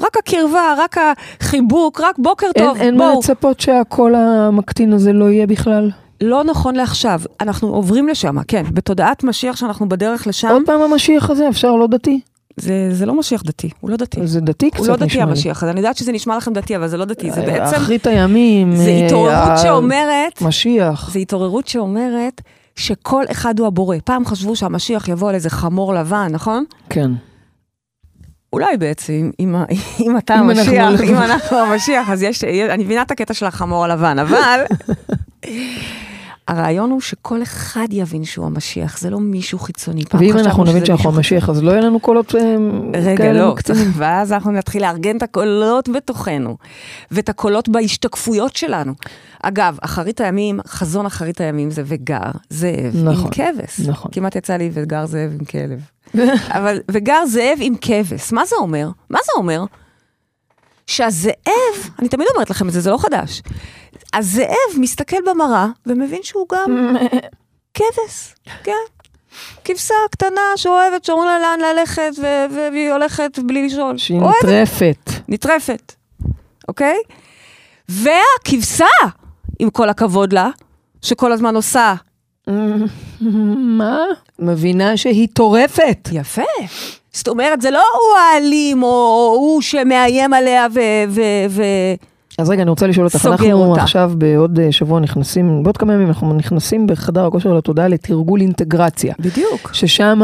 [0.00, 0.96] רק הקרבה, רק
[1.40, 3.18] החיבוק, רק בוקר טוב, אין, אין מה בואו.
[3.18, 5.90] לצפות שהקול המקטין הזה לא יהיה בכלל?
[6.20, 11.30] לא נכון לעכשיו, אנחנו עוברים לשם, כן, בתודעת משיח שאנחנו בדרך לשם, עוד פעם המשיח
[11.30, 12.20] הזה, אפשר לא דתי?
[12.56, 14.26] זה, זה לא משיח דתי, הוא לא דתי.
[14.26, 15.30] זה דתי קצת הוא לא דתי נשמע לי.
[15.30, 18.06] המשיח הזה, אני יודעת שזה נשמע לכם דתי, אבל זה לא דתי, זה בעצם, אחרית
[18.06, 18.76] הימים.
[18.76, 21.10] זה אה, התעוררות שאומרת, משיח.
[21.12, 22.40] זה התעוררות שאומרת
[22.76, 23.96] שכל אחד הוא הבורא.
[24.04, 26.64] פעם חשבו שהמשיח יבוא על איזה חמור לבן, נכון?
[26.90, 27.10] כן.
[28.52, 29.54] אולי בעצם, אם,
[30.06, 33.34] אם אתה אם אנחנו המשיח, הולכים- אם אנחנו המשיח, אז יש, אני מבינה את הקטע
[33.34, 34.60] של החמור הלבן, אבל
[36.48, 40.04] הרעיון הוא שכל אחד יבין שהוא המשיח, זה לא מישהו חיצוני.
[40.14, 42.56] ואם אנחנו נבין שאנחנו המשיח, אז לא יהיה לנו קולות אה,
[42.94, 43.90] רגע, כאלה לא, מוקצנים.
[43.98, 46.56] ואז אנחנו נתחיל לארגן את הקולות בתוכנו,
[47.10, 48.92] ואת הקולות בהשתקפויות שלנו.
[49.42, 53.80] אגב, אחרית הימים, חזון אחרית הימים זה וגר זאב נכון, עם כבש.
[53.80, 54.10] נכון.
[54.14, 55.80] כמעט יצא לי וגר זאב עם כלב.
[56.58, 58.88] אבל וגר זאב עם כבש, מה זה אומר?
[59.10, 59.64] מה זה אומר?
[60.86, 63.42] שהזאב, אני תמיד אומרת לכם את זה, זה לא חדש.
[64.14, 66.96] הזאב מסתכל במראה ומבין שהוא גם
[67.74, 68.72] כבש, כן.
[69.64, 73.98] כבשה קטנה שאוהבת, שאומרים לה לאן ללכת, ו- ו- והיא הולכת בלי לשאול.
[73.98, 75.10] שהיא אוהבת, נטרפת.
[75.28, 75.92] נטרפת,
[76.68, 76.96] אוקיי?
[77.88, 78.86] והכבשה,
[79.58, 80.50] עם כל הכבוד לה,
[81.02, 81.94] שכל הזמן עושה,
[83.78, 84.04] מה?
[84.38, 86.08] מבינה שהיא טורפת.
[86.12, 86.42] יפה.
[87.12, 90.80] זאת אומרת, זה לא הוא האלים, או, או הוא שמאיים עליה ו...
[92.38, 93.82] אז רגע, אני רוצה לשאול אותך, אנחנו אותה.
[93.82, 99.14] עכשיו בעוד אה, שבוע נכנסים, בעוד כמה ימים אנחנו נכנסים בחדר הכושר לתודעה לתרגול אינטגרציה,
[99.18, 99.70] בדיוק.
[99.72, 100.20] ששם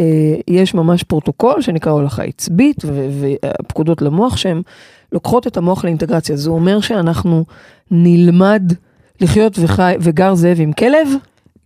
[0.00, 0.04] אה,
[0.48, 4.62] יש ממש פרוטוקול שנקרא הולכה עצבית והפקודות למוח שהן
[5.12, 6.36] לוקחות את המוח לאינטגרציה.
[6.36, 7.44] זה אומר שאנחנו
[7.90, 8.72] נלמד
[9.20, 11.08] לחיות וחי, וגר זאב עם כלב,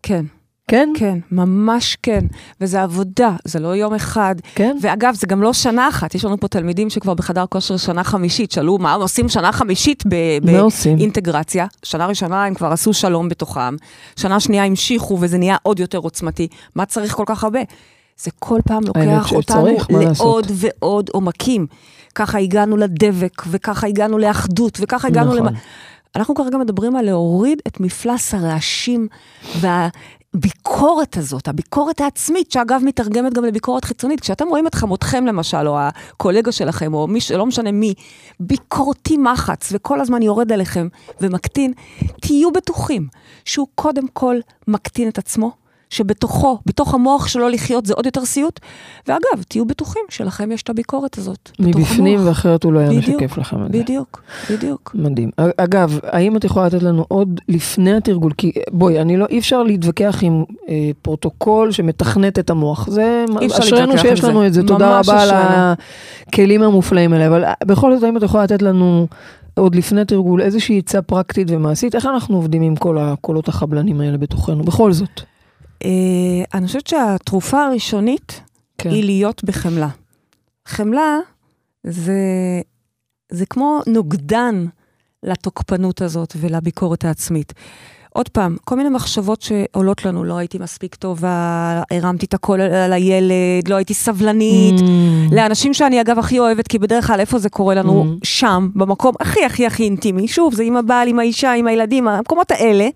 [0.02, 0.24] כן,
[0.70, 0.88] כן?
[0.94, 2.24] כן, ממש כן.
[2.60, 4.34] וזה עבודה, זה לא יום אחד.
[4.54, 4.76] כן.
[4.82, 8.52] ואגב, זה גם לא שנה אחת, יש לנו פה תלמידים שכבר בחדר כושר שנה חמישית,
[8.52, 10.38] שאלו מה עושים שנה חמישית ב-?
[10.84, 11.66] באינטגרציה.
[11.82, 13.76] שנה ראשונה הם כבר עשו שלום בתוכם,
[14.16, 16.48] שנה שנייה המשיכו וזה נהיה עוד יותר עוצמתי.
[16.74, 17.60] מה צריך כל כך הרבה?
[18.16, 19.76] זה כל פעם לוקח אותנו?
[19.90, 21.66] לעוד ועוד עומקים.
[22.14, 25.46] ככה הגענו לדבק, וככה הגענו לאחדות, וככה הגענו נכון.
[25.46, 25.54] למ...
[26.16, 29.08] אנחנו כרגע מדברים על להוריד את מפלס הרעשים
[30.34, 34.20] והביקורת הזאת, הביקורת העצמית, שאגב מתרגמת גם לביקורת חיצונית.
[34.20, 37.94] כשאתם רואים את חמותכם למשל, או הקולגה שלכם, או מי שלא משנה מי,
[38.40, 40.88] ביקורתי מחץ, וכל הזמן יורד עליכם
[41.20, 41.72] ומקטין,
[42.20, 43.08] תהיו בטוחים
[43.44, 44.36] שהוא קודם כל
[44.68, 45.59] מקטין את עצמו.
[45.90, 48.60] שבתוכו, בתוך המוח שלו לחיות זה עוד יותר סיוט.
[49.08, 51.50] ואגב, תהיו בטוחים שלכם יש את הביקורת הזאת.
[51.58, 52.26] מבפנים.
[52.26, 53.78] ואחרת הוא לא היה בדיוק, משקף לכם את זה.
[53.78, 54.92] בדיוק, בדיוק.
[54.94, 55.30] מדהים.
[55.56, 58.32] אגב, האם את יכולה לתת לנו עוד לפני התרגול?
[58.38, 62.90] כי בואי, אני לא, אי אפשר להתווכח עם אה, פרוטוקול שמתכנת את המוח.
[62.90, 63.24] זה,
[63.58, 64.28] אשרינו שיש זה.
[64.28, 65.30] לנו את זה, תודה רבה על.
[66.26, 67.26] הכלים המופלאים האלה.
[67.26, 69.06] אבל אה, בכל זאת, האם את יכולה לתת לנו
[69.54, 71.94] עוד לפני תרגול איזושהי עצה פרקטית ומעשית?
[71.94, 74.64] איך אנחנו עובדים עם כל הקולות החבלנים האלה בתוכנו?
[74.64, 75.20] בכל זאת.
[75.84, 78.40] אה, אני חושבת שהתרופה הראשונית
[78.78, 78.90] כן.
[78.90, 79.88] היא להיות בחמלה.
[80.66, 81.18] חמלה
[81.84, 82.20] זה,
[83.32, 84.66] זה כמו נוגדן
[85.22, 87.52] לתוקפנות הזאת ולביקורת העצמית.
[88.12, 92.92] עוד פעם, כל מיני מחשבות שעולות לנו, לא הייתי מספיק טובה, הרמתי את הכל על
[92.92, 94.80] הילד, לא הייתי סבלנית.
[94.80, 95.34] Mm.
[95.34, 98.04] לאנשים שאני אגב הכי אוהבת, כי בדרך כלל איפה זה קורה לנו?
[98.04, 98.26] Mm.
[98.26, 100.28] שם, במקום הכי הכי הכי אינטימי.
[100.28, 102.88] שוב, זה עם הבעל, עם האישה, עם הילדים, המקומות האלה.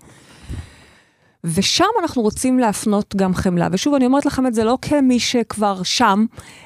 [1.53, 3.67] ושם אנחנו רוצים להפנות גם חמלה.
[3.71, 6.25] ושוב, אני אומרת לכם את זה לא כמי שכבר שם,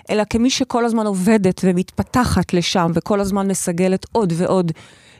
[0.10, 4.72] אלא כמי שכל הזמן עובדת ומתפתחת לשם, וכל הזמן מסגלת עוד ועוד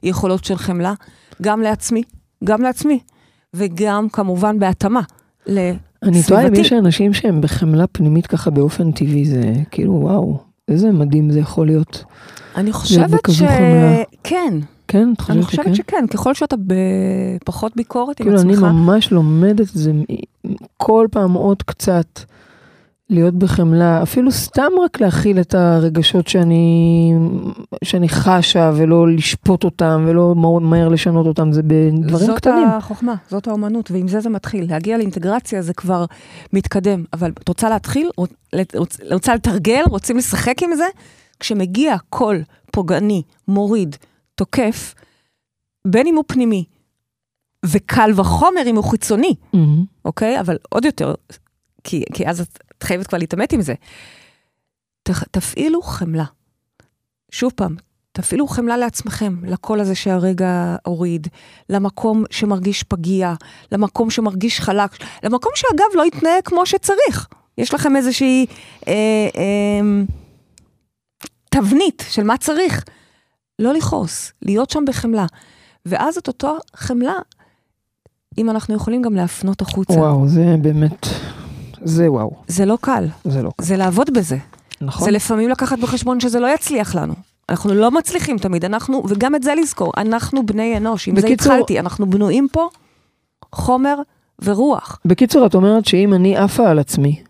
[0.04, 0.94] יכולות של חמלה,
[1.42, 2.04] גם לעצמי,
[2.44, 3.00] גם לעצמי,
[3.54, 5.02] וגם כמובן בהתאמה
[6.04, 6.62] אני תוהה אם לסביבתי.
[6.62, 11.68] יש אנשים שהם בחמלה פנימית ככה באופן טבעי, זה כאילו וואו, איזה מדהים זה יכול
[11.68, 12.04] להיות.
[12.56, 13.42] אני חושבת ש...
[13.42, 14.04] חמלה.
[14.24, 14.54] כן,
[14.92, 15.72] כן, את אני חושבת שכן?
[15.72, 19.92] חושבת שכן, ככל שאתה בפחות ביקורת עם כאילו אני עצמך, ממש לומדת את זה
[20.78, 22.20] כל פעם עוד קצת,
[23.10, 27.14] להיות בחמלה, אפילו סתם רק להכיל את הרגשות שאני,
[27.84, 32.68] שאני חשה ולא לשפוט אותם ולא מהר- לשנות אותם, זה בדברים זאת קטנים.
[32.68, 34.66] החוכמה, זאת האומנות, ועם זה זה מתחיל.
[34.70, 36.06] להגיע לאינטגרציה זה כבר
[36.54, 40.86] מתקדם, אבל את רוצה להתחיל, רוצ- רוצ- רוצה לתרגל, רוצים לשחק עם זה?
[41.40, 43.96] כשמגיע קול פוגעני, מוריד,
[44.40, 44.94] תוקף,
[45.88, 46.66] בין אם הוא פנימי,
[47.66, 49.86] וקל וחומר אם הוא חיצוני, מהמם.
[50.06, 50.40] אוקיי?
[50.40, 51.16] אבל עוד יותר,
[51.84, 53.74] כי, כי אז את את חייבת כבר להתעמת עם זה.
[55.04, 56.26] ת, תפעילו חמלה.
[57.32, 57.76] שוב פעם,
[58.12, 61.28] תפעילו חמלה לעצמכם, לקול הזה שהרגע הוריד,
[61.70, 63.34] למקום שמרגיש פגיע,
[63.72, 64.92] למקום שמרגיש חלק,
[65.24, 67.28] למקום שאגב לא יתנהג כמו שצריך.
[67.58, 68.46] יש לכם איזושהי
[68.88, 68.94] אה,
[69.36, 70.04] אה,
[71.50, 72.84] תבנית של מה צריך.
[73.60, 75.26] לא לכעוס, להיות שם בחמלה.
[75.86, 77.14] ואז את אותו חמלה,
[78.38, 79.94] אם אנחנו יכולים גם להפנות החוצה.
[79.94, 81.06] וואו, זה באמת,
[81.84, 84.38] זה וואו, זה לא קל, זה לא זה לעבוד בזה.
[84.82, 85.06] נכון.
[85.06, 87.14] זה לפעמים לקחת בחשבון שזה לא יצליח לנו.
[87.50, 91.54] אנחנו לא מצליחים תמיד, אנחנו, וגם את זה לזכור, אנחנו בני אנוש, עם זה בקיצור-
[91.54, 92.70] התחלתי, אנחנו בנויים פה
[93.56, 93.96] חומר
[94.44, 95.00] ורוח.
[95.06, 97.22] בקיצור, את אומרת שאם אני עפה על עצמי,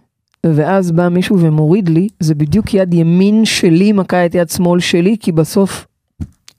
[0.46, 5.18] ואז בא מישהו ומוריד לי, זה בדיוק יד ימין שלי מכה את יד שמאל שלי,
[5.20, 5.86] כי בסוף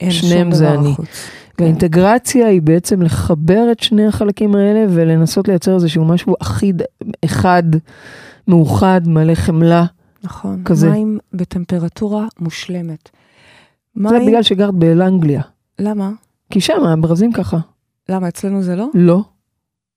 [0.01, 0.95] אין שניהם זה אני.
[0.95, 1.07] חוץ.
[1.59, 6.83] והאינטגרציה היא בעצם לחבר את שני החלקים האלה ולנסות לייצר איזשהו משהו אחיד,
[7.25, 7.63] אחד,
[8.49, 9.85] מאוחד, מלא חמלה.
[10.25, 10.63] נכון.
[10.65, 10.91] כזה.
[10.91, 13.11] מים בטמפרטורה מושלמת.
[13.95, 15.43] זה מים, בגלל שגרת באנגליה.
[15.79, 16.11] למה?
[16.51, 17.59] כי שם הברזים ככה.
[18.09, 18.87] למה אצלנו זה לא?
[18.95, 19.23] לא.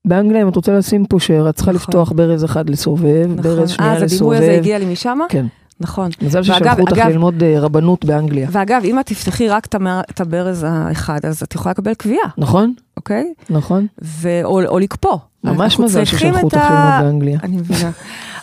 [0.06, 1.82] באנגליה, אם את רוצה לשים פושר, את צריכה נכון.
[1.88, 3.68] לפתוח ברז אחד לסובב, ברז נכון.
[3.68, 4.60] שנייה אז הדימוי הזה לסובב.
[4.60, 5.20] הגיע לי משם?
[5.30, 5.46] כן.
[5.80, 6.10] נכון.
[6.22, 8.48] מזל ששלחו אותך ללמוד אה, רבנות באנגליה.
[8.52, 9.68] ואגב, אם את תפתחי רק
[10.10, 12.74] את הברז האחד, אז את יכולה לקבל קביעה, נכון?
[12.97, 13.34] אוקיי?
[13.49, 13.88] נכון?
[14.03, 15.17] ו- או או לקפוא.
[15.43, 17.39] ממש מזל ששלחו את אותך ללמוד באנגליה.
[17.43, 17.91] אני מבינה.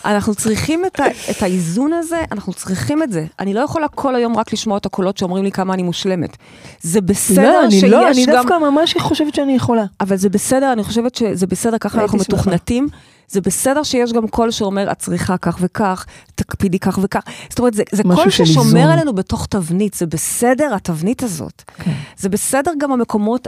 [0.05, 3.25] אנחנו צריכים את, ה, את האיזון הזה, אנחנו צריכים את זה.
[3.39, 6.37] אני לא יכולה כל היום רק לשמוע את הקולות שאומרים לי כמה אני מושלמת.
[6.81, 8.33] זה בסדר לא, אני שיש לא, אני גם...
[8.33, 9.83] דווקא ממש חושבת שאני יכולה.
[10.01, 12.17] אבל זה בסדר, אני חושבת שזה בסדר, ככה אנחנו.
[12.17, 12.87] מתוכנתים.
[13.27, 17.21] זה בסדר שיש גם קול שאומר, את צריכה כך וכך, תקפידי כך וכך.
[17.49, 18.91] זאת אומרת, זה, זה קול ששומר איזון.
[18.91, 21.63] עלינו בתוך תבנית, זה בסדר התבנית הזאת.
[21.77, 21.91] כן.
[22.17, 23.47] זה בסדר גם המקומות.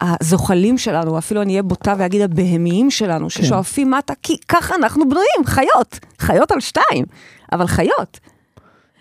[0.00, 3.42] הזוחלים שלנו, אפילו אני אהיה בוטה ואגיד הבהמיים שלנו, כן.
[3.42, 7.04] ששואפים מטה, כי ככה אנחנו בנויים, חיות, חיות על שתיים,
[7.52, 8.20] אבל חיות.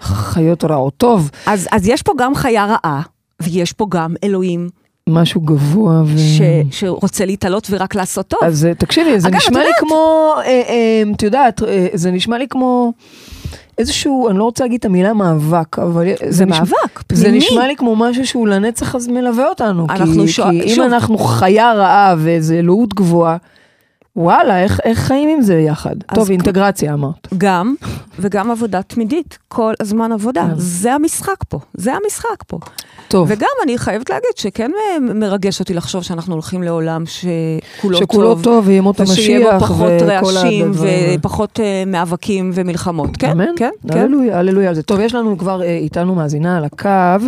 [0.01, 0.93] חיות רעות.
[0.97, 3.01] טוב, אז, אז יש פה גם חיה רעה,
[3.41, 4.69] ויש פה גם אלוהים
[5.09, 6.17] משהו גבוה ו...
[6.19, 8.39] ש, שרוצה להתעלות ורק לעשות טוב.
[8.43, 12.37] אז אה, תקשיבי, זה אגב, נשמע לי כמו, אה, אה, את יודעת, אה, זה נשמע
[12.37, 12.93] לי כמו
[13.77, 17.37] איזשהו, אני לא רוצה להגיד את המילה מאבק, אבל זה נשמע- מאבק, זה פנימי.
[17.37, 19.87] נשמע לי כמו משהו שהוא לנצח אז מלווה אותנו.
[19.89, 20.85] אנחנו כי, שואל- כי אם שוב.
[20.85, 23.37] אנחנו חיה רעה ואיזה אלוהות גבוהה,
[24.15, 25.95] וואלה, איך, איך חיים עם זה יחד?
[26.15, 27.27] טוב, אינטגרציה אמרת.
[27.37, 27.75] גם,
[28.19, 30.47] וגם עבודה תמידית, כל הזמן עבודה.
[30.55, 32.59] זה המשחק פה, זה המשחק פה.
[33.07, 34.71] טוב, וגם אני חייבת להגיד שכן
[35.01, 38.03] מרגש אותי לחשוב שאנחנו הולכים לעולם שכולו טוב.
[38.03, 40.71] שכולו טוב וימות ושיהיה המשיח בו פחות רעשים.
[41.17, 43.17] ופחות אה, מאבקים ומלחמות.
[43.17, 43.45] כן, אמן?
[43.55, 43.97] כן, כן.
[43.97, 44.83] הללויה, הללויה על זה.
[44.83, 47.25] טוב, יש לנו כבר אה, איתנו מאזינה על הקו,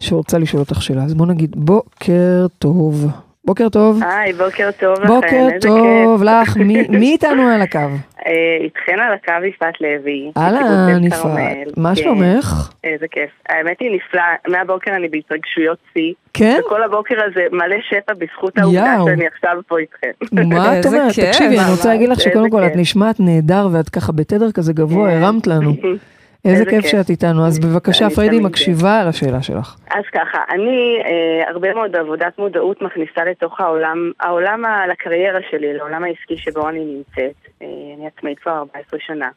[0.00, 1.04] שרוצה לשאול אותך שאלה.
[1.04, 3.06] אז בוא נגיד בוקר טוב.
[3.46, 4.00] בוקר טוב.
[4.02, 6.56] היי, בוקר טוב לכם, בוקר איזה טוב לך.
[6.56, 7.78] מי- מי איתנו על הקו?
[8.26, 8.32] אה,
[8.64, 10.30] איתכן על הקו יפעת לוי.
[10.36, 11.38] אהלן, יפעת.
[11.76, 12.70] מה כן, שלומך?
[12.84, 13.30] איזה כיף.
[13.48, 14.22] האמת היא נפלא,
[14.58, 16.12] מהבוקר אני בהתרגשויות שיא.
[16.34, 16.58] כן?
[16.66, 18.96] וכל הבוקר הזה מלא שפע בזכות העובדה.
[19.06, 20.10] שאני עכשיו פה איתכם.
[20.32, 21.08] מה את אומרת?
[21.28, 22.72] תקשיבי, אני רוצה להגיד לך שקודם כל את.
[22.76, 25.22] נשמעת נהדר ואת ככה בתדר כזה גבוה, כן.
[25.22, 25.74] הרמת לנו.
[26.52, 26.86] איזה כיף.
[26.86, 27.46] שאת איתנו.
[27.46, 29.76] אז בבקשה, פריידי תמיד מקשיבה על השאלה שלך.
[29.90, 35.74] אז ככה, אני אה, הרבה מאוד עבודת מודעות מכניסה לתוך העולם, העולם ה- לקריירה שלי,
[35.74, 37.34] לעולם העסקי שבו אני נמצאת.
[37.62, 39.28] אה, אני עצמאית כבר 14 שנה.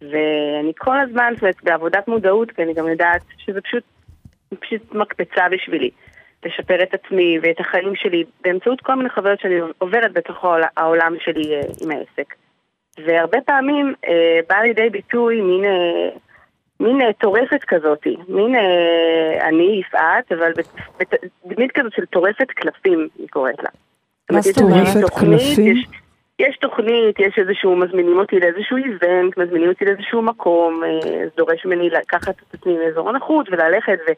[0.00, 3.82] ואני כל הזמן, זאת אומרת, בעבודת מודעות, כי אני גם יודעת שזה פשוט,
[4.60, 5.90] פשוט מקפצה בשבילי.
[6.46, 11.14] לשפר את עצמי ואת החיים שלי באמצעות כל מיני חוויות שאני עוברת בתוך העול- העולם
[11.24, 12.34] שלי אה, עם העסק.
[13.06, 15.64] והרבה פעמים אה, בא לידי ביטוי מין...
[15.64, 16.08] אה,
[16.82, 21.14] מין אה, טורפת כזאת, מין אה, אני יפעת, אבל בת- בת-
[21.46, 23.68] דמית כזאת של טורפת קלפים, היא קוראת לה.
[24.32, 24.54] מה זאת?
[25.00, 25.76] תוכנית, קלפים?
[25.76, 25.86] יש-
[26.38, 31.64] יש תוכנית, יש איזשהו, מזמינים אותי לאיזשהו איבנט, מזמינים אותי לאיזשהו מקום, אה, זה דורש
[31.66, 34.12] ממני לקחת את עצמי מאזור הנוחות וללכת ו-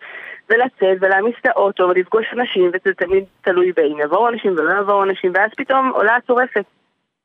[0.50, 5.32] ולצאת ולהעמיס את האוטו ולפגוש אנשים, וזה תמיד תלוי באם יבואו אנשים ולא יבואו אנשים,
[5.34, 6.64] ואז פתאום עולה הטורפת.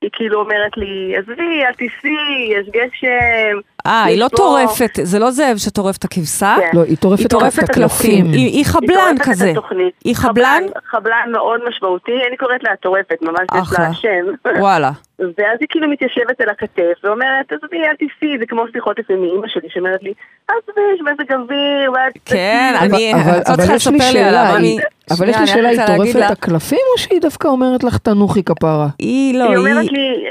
[0.01, 3.59] היא כאילו אומרת לי, עזבי, אל תיסעי, יש גשם.
[3.85, 6.69] אה, היא יש לא טורפת, זה לא זאב שטורף את הכבשה, כן.
[6.77, 8.25] לא, היא טורפת היא את הקלפים.
[8.25, 9.49] היא היא היא חבלן טורפת את כזה.
[9.51, 9.93] התוכנית.
[10.05, 10.63] היא חבלן?
[10.91, 13.79] חבלן מאוד משמעותי, אני קוראת לה טורפת, ממש יש.
[13.79, 14.51] לה שם.
[14.59, 14.91] וואלה.
[15.37, 19.47] ואז היא כאילו מתיישבת על הכתף ואומרת, עזבי, אל תיסעי, זה כמו שיחות לפעמים מאימא
[19.47, 20.13] שלי שאומרת לי,
[20.47, 22.13] עזבי, יש מזג אוויר, ואת...
[22.25, 24.55] כן, תצאי." אני, אבל- את לא צריכה לספר לי שאלה, עליו.
[24.55, 24.79] היא- אני-
[25.17, 28.87] אבל יש לי שאלה, היא טורפת את הקלפים או שהיא דווקא אומרת לך תנוחי כפרה?
[28.99, 29.91] היא לא, היא אומרת היא...
[29.91, 30.25] לי,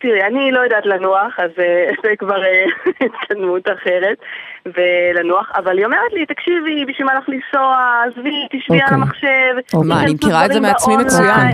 [0.00, 1.64] תראי, אני לא יודעת לנוח, אז אה,
[2.02, 2.64] זה כבר אה,
[3.06, 4.18] התקדמות אחרת,
[4.66, 8.94] ולנוח, אבל היא אומרת לי, תקשיבי, בשביל מה לך לנסוע, עזבי, תשבי על אוקיי.
[8.94, 9.88] המחשב, אוקיי.
[9.88, 11.48] מה, אני מכירה את זה מעצמי מצוין.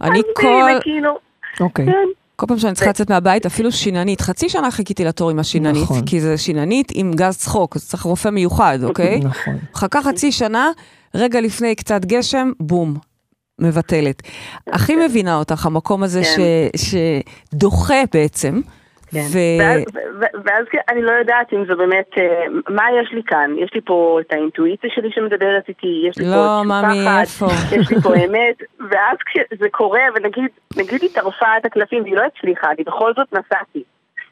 [0.00, 1.02] אני עזבי, כל-
[1.60, 1.86] אוקיי.
[1.86, 1.92] כן.
[2.36, 6.06] כל פעם שאני צריכה לצאת מהבית, אפילו שיננית, חצי שנה חיכיתי לתור עם השיננית, נכון.
[6.06, 9.20] כי זה שיננית עם גז צחוק, אז צריך רופא מיוחד, אוקיי?
[9.24, 9.54] נכון.
[9.74, 10.68] חכה חצי שנה,
[11.14, 12.94] רגע לפני קצת גשם, בום,
[13.58, 14.22] מבטלת.
[14.72, 16.42] הכי מבינה אותך, המקום הזה כן.
[16.76, 16.90] ש-
[17.52, 18.60] שדוחה בעצם.
[19.10, 19.26] כן.
[19.32, 19.82] ו- ואז,
[20.44, 23.50] ואז אני לא יודעת אם זה באמת, אה, מה יש לי כאן?
[23.58, 27.20] יש לי פה את האינטואיציה שלי שמדברת איתי, יש לי פה לא, את ממי, פחד,
[27.20, 27.46] איפה?
[27.76, 32.22] יש לי פה אמת, ואז כשזה קורה, ונגיד, נגיד היא טרפה את הקלפים והיא לא
[32.22, 33.82] הצליחה, אני בכל זאת נסעתי,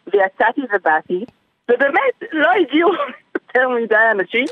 [0.06, 1.24] ויצאתי ובאתי,
[1.70, 2.90] ובאמת לא הגיעו
[3.34, 4.44] יותר מדי אנשים,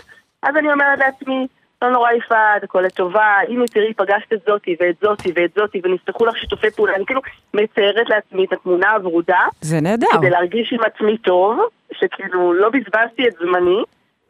[0.43, 1.47] אז אני אומרת לעצמי,
[1.83, 6.27] לא נורא יפעת, הכל לטובה, הנה תראי, פגשת את זאתי ואת זאתי ואת זאתי, ונפתחו
[6.27, 7.21] לך שיתופי פעולה, אני כאילו
[7.55, 10.07] מציירת לעצמי את התמונה הוורודה, זה נהדר.
[10.13, 11.59] כדי להרגיש עם עצמי טוב,
[11.93, 13.83] שכאילו לא בזבזתי את זמני,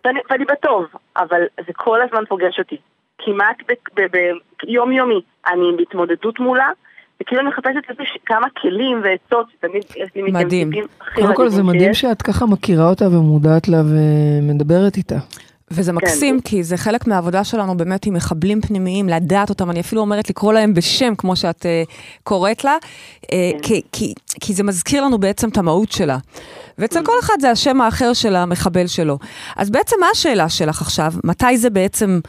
[0.04, 0.84] ואני, ואני בטוב,
[1.16, 2.76] אבל זה כל הזמן פוגש אותי.
[3.18, 5.20] כמעט ב- ב- ב- יומיומי,
[5.52, 6.68] אני בהתמודדות מולה,
[7.22, 10.70] וכאילו אני מחפשת איזה כמה כלים ועצות, שתמיד יש לי מדהים.
[11.14, 11.94] קודם כל זה מדהים.
[11.94, 15.16] שאת ככה מכירה אותה ומודעת לה ומדברת איתה.
[15.70, 20.00] וזה מקסים, כי זה חלק מהעבודה שלנו באמת עם מחבלים פנימיים, לדעת אותם, אני אפילו
[20.00, 21.90] אומרת לקרוא להם בשם, כמו שאת uh,
[22.22, 22.76] קוראת לה,
[23.22, 23.28] uh,
[23.62, 26.16] כי, כי, כי זה מזכיר לנו בעצם את המהות שלה.
[26.78, 29.18] ואצל כל אחד זה השם האחר של המחבל שלו.
[29.56, 31.10] אז בעצם מה השאלה שלך עכשיו?
[31.24, 32.20] מתי זה בעצם...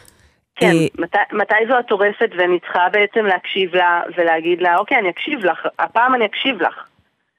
[0.56, 5.10] כן, אה, מתי, מתי זו הטורפת ואני צריכה בעצם להקשיב לה ולהגיד לה, אוקיי, אני
[5.10, 6.87] אקשיב לך, הפעם אני אקשיב לך.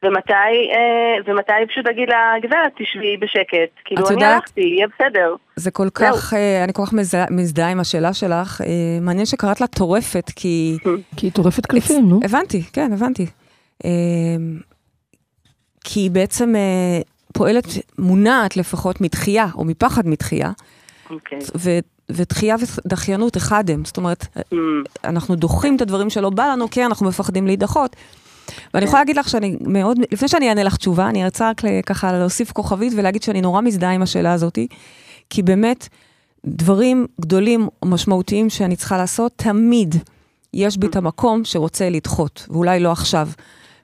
[0.03, 3.71] ומתי, אה, ומתי פשוט אגיד לה, גברת, תשבי בשקט.
[3.85, 5.35] כאילו, אני יודעת- הלכתי, יהיה בסדר.
[5.57, 6.93] זה כל כך, אה, אני כל כך
[7.31, 8.61] מזדהה- עם השאלה שלך.
[8.61, 8.67] אה,
[9.01, 10.77] מעניין שקראת לה טורפת, כי...
[11.17, 12.21] כי היא טורפת קלפים, נו.
[12.25, 13.27] הבנתי, כן, הבנתי.
[15.85, 16.55] כי היא בעצם
[17.35, 17.65] פועלת,
[17.99, 20.51] מונעת לפחות מתחייה, או מפחד מתחייה,
[21.11, 21.39] אוקיי.
[22.11, 23.85] ודחייה ודחיינות אחד הם.
[23.85, 24.57] זאת אומרת, Mm,
[25.05, 27.97] אנחנו דוחים את הדברים שלא בא לנו, כי אנחנו מפחדים להידחות.
[28.75, 32.13] ואני יכולה להגיד לך שאני מאוד, לפני שאני אענה לך תשובה, אני רוצה רק ככה
[32.13, 34.59] להוסיף כוכבית ולהגיד שאני נורא מזדהה עם השאלה הזאת,
[35.31, 35.89] כי באמת,
[36.47, 39.95] דברים גדולים ומשמעותיים שאני צריכה לעשות, תמיד
[40.55, 43.29] יש בי את המקום שרוצה לדחות, ואולי לא עכשיו.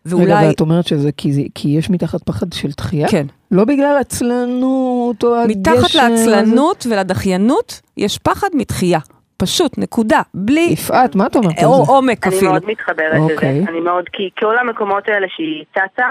[0.07, 3.09] רגע, ואולי, ואת אומרת שזה כי זה- כי יש מתחת פחד של דחייה?
[3.09, 5.59] כן, לא בגלל עצלנות או הגשם?
[5.61, 5.95] מתחת?
[5.95, 8.99] לעצלנות ולדחיינות, יש פחד מתחייה.
[9.37, 10.21] פשוט, נקודה.
[10.35, 11.93] בלי יפעת, מה את אומרת על או זה?
[11.93, 12.51] עומק אני אפילו.
[12.51, 13.61] מאוד מתחברת אוקיי.
[13.61, 13.71] לזה.
[13.71, 16.07] אני מאוד, כי כל המקומות האלה שהיא צצה,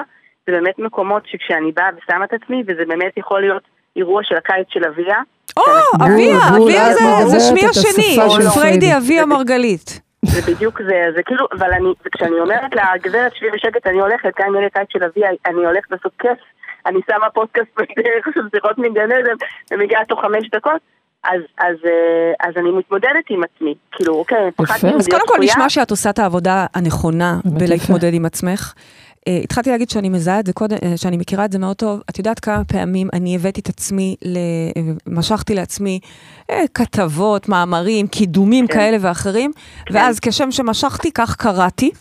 [0.47, 3.63] זה באמת מקומות שכשאני באה ושמה את עצמי, וזה באמת יכול להיות
[3.95, 5.17] אירוע של הקיץ של אביה.
[5.57, 5.63] או,
[5.97, 8.17] בול, אביה, בול, אביה את זה- זה שמי השני,
[8.55, 8.97] פריידי.
[8.97, 10.01] אביה מרגלית.
[10.25, 14.29] זה בדיוק זה, זה כאילו, אבל אני, כשאני אומרת לה, גברת שבי בשקט, אני הולכת,
[14.39, 16.37] גם אם יהיה לי קיץ של אביה, אני הולכת לעשות כיף,
[16.85, 19.35] אני שמה פודקאסט בדרך של שיחות מגן עדן,
[19.71, 20.81] ומגיעה תוך חמש דקות,
[21.23, 23.73] אז, אז, אה, אז אני מתמודדת עם עצמי.
[23.91, 25.43] כאילו, אוקיי, פחדתי אז אז להיות קודם כל.
[25.43, 28.73] נשמע שאת עושה את העבודה הנכונה בלהתמודד עם עצמך.
[29.27, 32.01] אה, התחלתי להגיד שאני מזהה את זה קודם, אה, שאני מכירה את זה מאוד טוב.
[32.09, 34.37] את יודעת כמה פעמים אני הבאתי את עצמי, ל-
[35.07, 35.99] משכתי לעצמי
[36.49, 38.73] אה, כתבות, מאמרים, קידומים כן.
[38.73, 39.51] כאלה ואחרים,
[39.91, 41.91] ואז כשם שמשכתי, כך קראתי.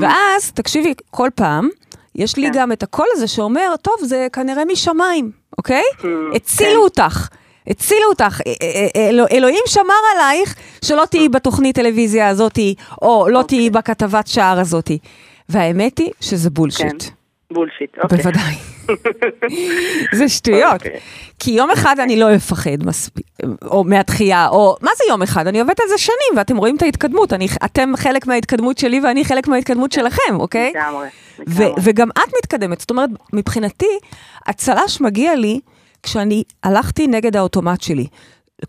[0.00, 1.68] ואז, תקשיבי, כל פעם,
[2.14, 2.58] יש לי כן.
[2.58, 5.82] גם את הקול הזה שאומר, טוב, זה כנראה משמיים, אוקיי?
[5.98, 6.08] כן.
[6.34, 7.28] הצילו אותך.
[7.70, 10.54] הצילו אותך, אה, אה, אה, אלו- אלוהים שמר עלייך
[10.84, 13.58] שלא תהיי בתוכנית טלוויזיה הזאתי, או לא אוקיי.
[13.58, 14.98] תהיי בכתבת שער הזאתי.
[15.48, 17.04] והאמת היא שזה בולשיט.
[17.50, 18.18] בולשיט, אוקיי.
[18.18, 18.54] בוודאי.
[20.18, 20.72] זה שטויות.
[20.72, 21.00] אוקיי.
[21.38, 23.26] כי יום אחד אני לא אפחד מספיק,
[23.66, 25.46] או מהתחייה, או מה זה יום אחד?
[25.46, 27.32] אני עובדת על זה שנים, ואתם רואים את ההתקדמות.
[27.32, 30.72] אני, אתם חלק מההתקדמות שלי ואני חלק מההתקדמות שלכם, אוקיי?
[30.74, 31.08] לגמרי.
[31.82, 32.80] וגם את מתקדמת.
[32.80, 33.98] זאת אומרת, מבחינתי,
[34.46, 35.60] הצל"ש מגיע לי
[36.02, 38.06] כשאני הלכתי נגד האוטומט שלי.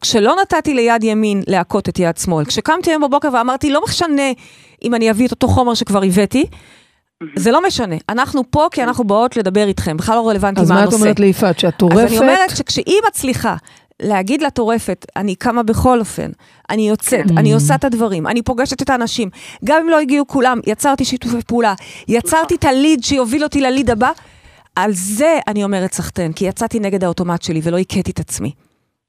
[0.02, 2.46] כשלא נתתי ליד ימין להכות את יד שמאל.
[2.46, 4.32] כשקמתי היום בבוקר ואמרתי, לא משנה
[4.84, 6.46] אם אני אביא את אותו חומר שכבר הבאתי,
[7.36, 7.96] זה לא משנה.
[8.10, 11.04] אנחנו פה כי אנחנו באות לדבר איתכם, בכלל לא רלוונטי אז מה מה את הנושא.
[11.04, 11.60] אומרת ליפעת?
[11.60, 12.08] שאת אז טורפת?
[12.08, 13.56] אני אומרת שכשהיא מצליחה
[14.02, 16.32] להגיד לטורפת, אני קמה בכל אופן,
[16.70, 17.38] אני יוצאת, כן.
[17.38, 19.30] אני עושה את הדברים, אני פוגשת את האנשים,
[19.66, 21.74] גם אם לא הגיעו כולם, יצרתי שיתופי פעולה,
[22.08, 24.12] יצרתי את הליד שיוביל אותי לליד הבא,
[24.76, 28.52] על זה אני אומרת סחטיין, כי יצאתי נגד האוטומט שלי ולא הכיתי את עצמי.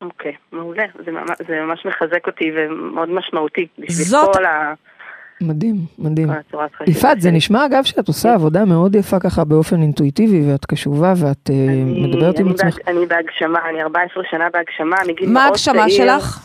[0.03, 0.83] אוקיי, מעולה.
[1.05, 3.67] זה ממש, זה ממש מחזק אותי ומאוד משמעותי.
[3.79, 4.75] בשביל זאת- כל ה-
[5.41, 6.29] מדהים, מדהים.
[6.87, 7.31] יפעת, זה.
[7.31, 12.07] נשמע אגב שאת עושה עבודה מאוד יפה ככה באופן אינטואיטיבי, ואת קשובה ואת אה, אני-
[12.07, 12.75] מדברת עם אני עצמך.
[12.75, 15.81] בהג- אני בהגשמה, אני 14 שנה בהגשמה, מגיל מאוד מה צעיר.
[15.81, 16.39] ההגשמה שלך?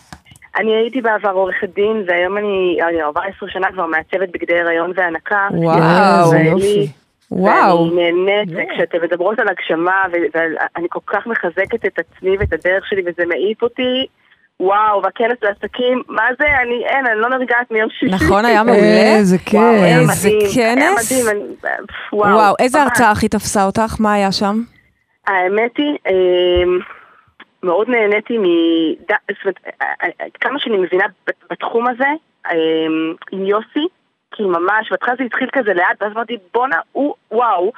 [0.60, 5.48] אני הייתי בעבר עורכת דין, והיום אני, אני 14 שנה כבר מעצבת בגדי הריון והנקה.
[5.52, 6.88] וואו, יופי.
[7.32, 7.84] וואו.
[7.96, 13.02] ואני נהנית, וכשאתן מדברות על הגשמה, ואני כל כך מחזקת את עצמי ואת הדרך שלי,
[13.06, 14.06] וזה מעיף אותי.
[14.60, 16.46] וואו, והכנס לעסקים, מה זה?
[16.62, 18.16] אני, אין, אני לא נרגעת מיום שישי.
[18.16, 19.16] נכון, היה מעולה.
[19.18, 19.54] איזה כיף.
[19.54, 21.12] וואו, היה איזה מדהים, היה כנס.
[21.12, 21.56] מדהים,
[22.14, 22.36] וואו.
[22.36, 22.82] וואו, איזה.
[22.84, 23.96] הרצאה הכי תפסה אותך?
[24.00, 24.56] מה היה שם?
[25.28, 26.80] האמת היא, אמ,
[27.64, 28.44] מאוד נהניתי מ...
[29.08, 29.10] זאת
[29.46, 32.08] אומרת, אה, אה, כמה שאני מבינה בת- בתחום הזה,
[32.52, 33.88] אמ, עם יוסי,
[34.36, 37.72] כי ממש, בהתחלה זה התחיל כזה לאט, ואז אמרתי, בואנה, הוא, וואו.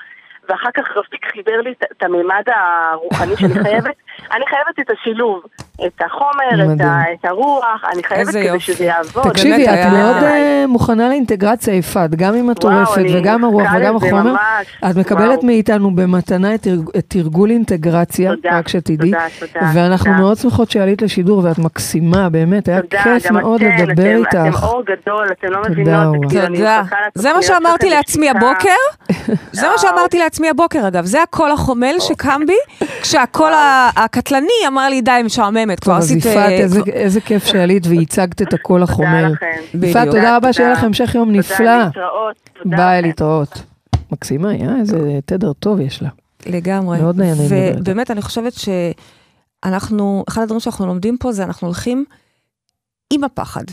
[0.49, 3.95] ואחר כך רפיק חיבר לי את- את הממד הרוחני שאני חייבת,
[4.35, 5.43] אני חייבת את השילוב,
[5.87, 6.81] את החומר, את.
[6.81, 8.59] ה, את הרוח, אני חייבת כדי יופי.
[8.59, 9.23] שזה יעבוד.
[9.23, 14.23] תקשיבי, את היה- מאוד אה, מוכנה לאינטגרציה יפעת, גם עם הטורפת וגם הרוח וגם החומר.
[14.23, 14.39] ממש,
[14.91, 15.45] את מקבלת וואו.
[15.45, 19.11] מאיתנו במתנה את תרג- את תרגול אינטגרציה, תודה, רק שתדעי.
[19.11, 20.17] תודה, תודה, ואנחנו תודה.
[20.17, 24.45] מאוד שמחות שעלית לשידור ואת מקסימה, באמת, היה תודה, כיף מאוד אתן, לדבר אתם, אתם
[24.45, 24.63] איתך.
[24.63, 26.15] אור גדול, אתם לא תודה, מבינות.
[26.31, 26.81] כאילו, תודה.
[27.15, 28.29] זה מה שאמרתי לעצמי.
[28.29, 28.69] הבוקר,
[29.59, 33.51] זה מה שאמרתי לעצמי הבוקר אגב, זה הקול החומל שקם בי, כשהקול
[33.95, 36.17] הקטלני אמר לי די משעמם הקודמת, כבר טוב, אז עשית...
[36.25, 39.31] יפעת, אה, איזה- כיף שעלית וייצגת את הקול תודה החומל.
[39.33, 39.77] לכם.
[39.87, 40.79] יפעת, תודה רבה, שיהיה תודה.
[40.79, 41.57] לך המשך יום נפלא.
[41.57, 42.49] תודה, להתראות.
[42.63, 43.01] תודה ביי.
[43.01, 43.61] להתראות.
[44.11, 44.79] מקסימה, היא, אה?
[44.79, 46.09] איזה תדר טוב יש לה.
[46.45, 47.01] לגמרי.
[47.01, 47.79] מאוד נהנה לדבר.
[47.79, 48.53] ובאמת, אני חושבת
[49.65, 52.05] שאנחנו, אחד הדברים שאנחנו לומדים פה זה אנחנו הולכים
[53.13, 53.63] עם הפחד.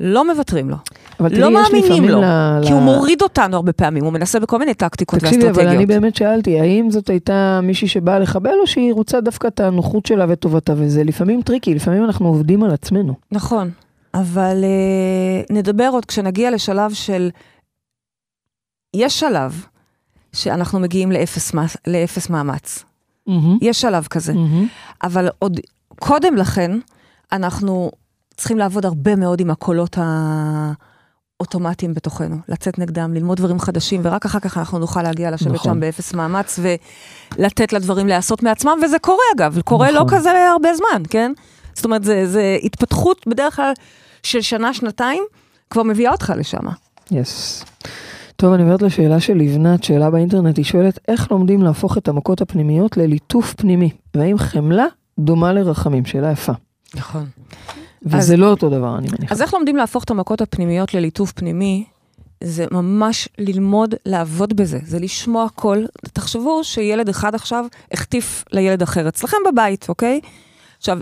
[0.00, 0.76] לא מוותרים לו,
[1.20, 4.74] אבל לא מאמינים לו, ל- כי הוא מוריד אותנו הרבה פעמים, הוא מנסה בכל מיני
[4.74, 5.88] טקטיקות תקשיבי, אבל אני ואסטרטגיות.
[5.88, 10.26] באמת שאלתי, האם זאת הייתה מישהי שבאה לחבל, או שהיא רוצה דווקא את הנוחות שלה
[10.28, 13.14] וטובתה, וזה לפעמים טריקי, לפעמים אנחנו עובדים על עצמנו.
[13.32, 13.70] נכון,
[14.14, 17.30] אבל אה, נדבר עוד כשנגיע לשלב של...
[18.96, 19.64] יש שלב
[20.32, 21.52] שאנחנו מגיעים לאפס,
[21.86, 22.84] לאפס מאמץ.
[23.26, 24.32] מהמם, יש שלב כזה.
[24.32, 24.66] מהמם.
[25.02, 25.60] אבל עוד
[25.98, 26.78] קודם לכן,
[27.32, 27.90] אנחנו
[28.36, 29.98] צריכים לעבוד הרבה מאוד עם הקולות
[31.40, 35.72] האוטומטיים בתוכנו, לצאת נגדם, ללמוד דברים חדשים, ורק אחר כך אנחנו נוכל להגיע לשבת נכון.
[35.72, 36.58] שם באפס מאמץ
[37.38, 40.18] ולתת לדברים להיעשות מעצמם, וזה קורה אגב, קורה לא נכון.
[40.18, 41.32] כזה הרבה זמן, כן?
[41.74, 43.72] זאת אומרת, זה, זה התפתחות בדרך כלל
[44.22, 45.22] של שנה, שנתיים,
[45.70, 46.66] כבר מביאה אותך לשם.
[47.10, 47.64] יס.
[48.36, 52.40] טוב, אני עוברת לשאלה של לבנת, שאלה באינטרנט, היא שואלת, איך לומדים להפוך את המכות
[52.40, 53.90] הפנימיות לליטוף פנימי?
[54.14, 54.86] והאם חמלה
[55.18, 56.04] דומה לרחמים?
[56.06, 56.52] שאלה יפה.
[56.94, 57.26] נכון.
[58.06, 59.34] וזה לא אותו דבר, אני מניחה.
[59.34, 61.84] אז איך לומדים להפוך את המכות הפנימיות לליטוף פנימי?
[62.44, 65.86] זה ממש ללמוד לעבוד בזה, זה לשמוע קול.
[66.12, 70.20] תחשבו שילד אחד עכשיו החטיף לילד אחר אצלכם בבית, אוקיי?
[70.78, 70.98] עכשיו,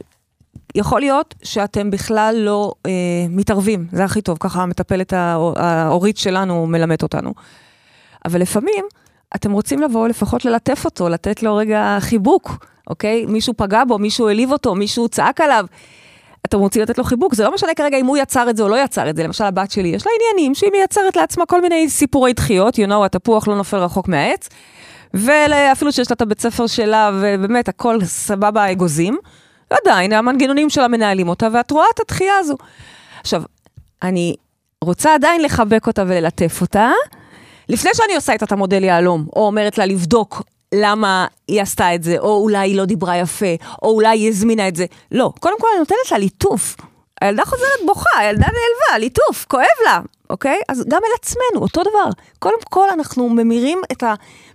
[0.75, 2.91] יכול להיות שאתם בכלל לא אה,
[3.29, 7.35] מתערבים, זה הכי טוב, ככה המטפלת ההור- ההורית שלנו מלמדת אותנו.
[8.25, 8.85] אבל לפעמים
[9.35, 13.27] אתם רוצים לבוא לפחות ללטף אותו, לתת לו רגע חיבוק, אוקיי?
[13.27, 15.67] מישהו פגע בו, מישהו העליב אותו, מישהו צעק עליו.
[16.55, 18.69] אתם רוצים לתת לו חיבוק, זה לא משנה כרגע אם הוא יצר את זה או
[18.69, 19.23] לא יצר את זה.
[19.23, 23.05] למשל, הבת שלי, יש לה עניינים שהיא מייצרת לעצמה כל מיני סיפורי דחיות, you know,
[23.05, 24.49] התפוח לא נופל רחוק מהעץ,
[25.15, 29.19] ואפילו שיש לה את הבית ספר שלה, ובאמת, הכל סבבה אגוזים,
[29.71, 32.57] ועדיין המנגנונים שלה מנהלים אותה, ואת רואה את הדחייה הזו.
[33.21, 33.43] עכשיו,
[34.03, 34.37] אני
[34.85, 36.91] רוצה עדיין לחבק אותה וללטף אותה,
[37.69, 40.43] לפני שאני עושה איתה את המודל יהלום, או אומרת לה לבדוק
[40.75, 44.69] למה היא עשתה את זה, או אולי היא לא דיברה יפה, או אולי היא הזמינה
[44.69, 44.87] את זה.
[45.13, 46.77] לא, קודם כל אני נותנת לה ליטוף.
[47.21, 50.01] הילדה חוזרת בוכה, הילדה נעלבה, ליטוף, כואב לה,
[50.31, 50.59] אוקיי?
[50.69, 52.11] אז גם אל עצמנו, אותו דבר.
[52.39, 54.03] קודם כל אנחנו ממירים את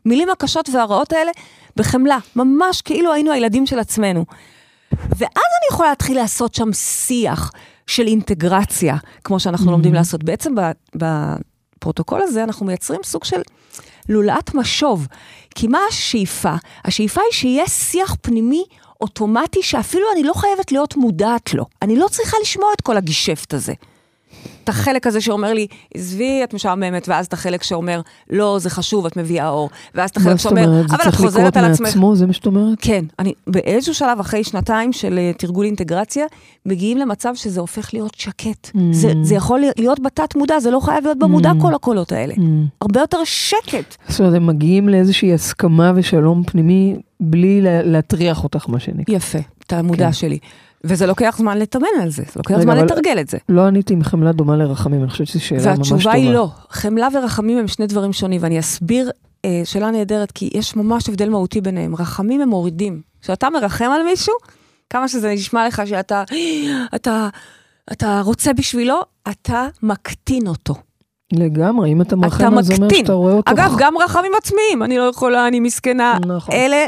[0.05, 1.31] המילים הקשות והרעות האלה
[1.75, 4.25] בחמלה, ממש כאילו היינו הילדים של עצמנו.
[4.91, 7.51] ואז אני יכולה להתחיל לעשות שם שיח
[7.87, 10.23] של אינטגרציה, כמו שאנחנו לומדים לעשות.
[10.23, 10.53] בעצם
[10.95, 13.41] בפרוטוקול הזה אנחנו מייצרים סוג של
[14.09, 15.07] לולאת משוב.
[15.55, 16.53] כי מה השאיפה?
[16.85, 18.63] השאיפה היא שיהיה שיח פנימי
[19.01, 21.65] אוטומטי שאפילו אני לא חייבת להיות מודעת לו.
[21.81, 23.73] אני לא צריכה לשמוע את כל הגישפט הזה.
[24.69, 29.05] את החלק הזה שאומר לי, עזבי, את משעממת, ואז את החלק שאומר, לא, זה חשוב,
[29.05, 29.69] את מביאה אור.
[29.95, 30.89] ואז את מה החלק זאת שאומר, אומרת?
[30.89, 31.87] זה אבל את צריך חוזרת לקרות על עצמך.
[31.87, 32.77] מעצמו, זה מה שאת אומרת?
[32.81, 36.25] כן, אני באיזשהו שלב, אחרי שנתיים של אה, תרגול אינטגרציה,
[36.65, 38.67] מגיעים למצב שזה הופך להיות שקט.
[38.67, 38.79] Mm.
[38.91, 42.33] זה, זה יכול להיות בתת מודע, זה לא חייב להיות במודע כל הקולות האלה.
[42.33, 42.39] Mm.
[42.81, 43.95] הרבה יותר שקט.
[44.07, 49.15] זאת אומרת, הם מגיעים לאיזושהי הסכמה ושלום פנימי, בלי לה- להטריח אותך, מה שנקרא.
[49.15, 50.13] יפה, את המודע כן.
[50.13, 50.37] שלי.
[50.83, 53.37] וזה לוקח זמן לתאמן על זה, זה לוקח רגע, זמן לתרגל את זה.
[53.49, 55.95] לא עניתי אם חמלה דומה לרחמים, אני חושבת שזו שאלה ממש טובה.
[55.95, 56.49] והתשובה היא לא.
[56.69, 59.11] חמלה ורחמים הם שני דברים שונים, ואני אסביר,
[59.45, 61.95] אה, שאלה נהדרת, כי יש ממש הבדל מהותי ביניהם.
[61.95, 63.01] רחמים הם מורידים.
[63.21, 64.33] כשאתה מרחם על מישהו,
[64.89, 66.23] כמה שזה נשמע לך שאתה
[66.95, 67.29] אתה,
[67.91, 68.99] אתה רוצה בשבילו,
[69.29, 70.73] אתה מקטין אותו.
[71.33, 72.89] לגמרי, אם אתה מרחם, אתה אז זה אומר.
[72.89, 73.51] שאתה רואה אותו.
[73.51, 76.17] אגב, גם רחמים עצמיים, אני לא יכולה, אני מסכנה.
[76.27, 76.55] נכון.
[76.55, 76.85] אלה,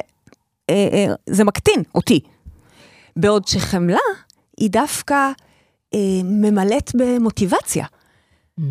[0.70, 2.20] אה, אה, זה מקטין אותי.
[3.16, 3.98] בעוד שחמלה
[4.58, 5.32] היא דווקא
[5.94, 7.86] אה, ממלאת במוטיבציה.
[8.60, 8.64] Mm.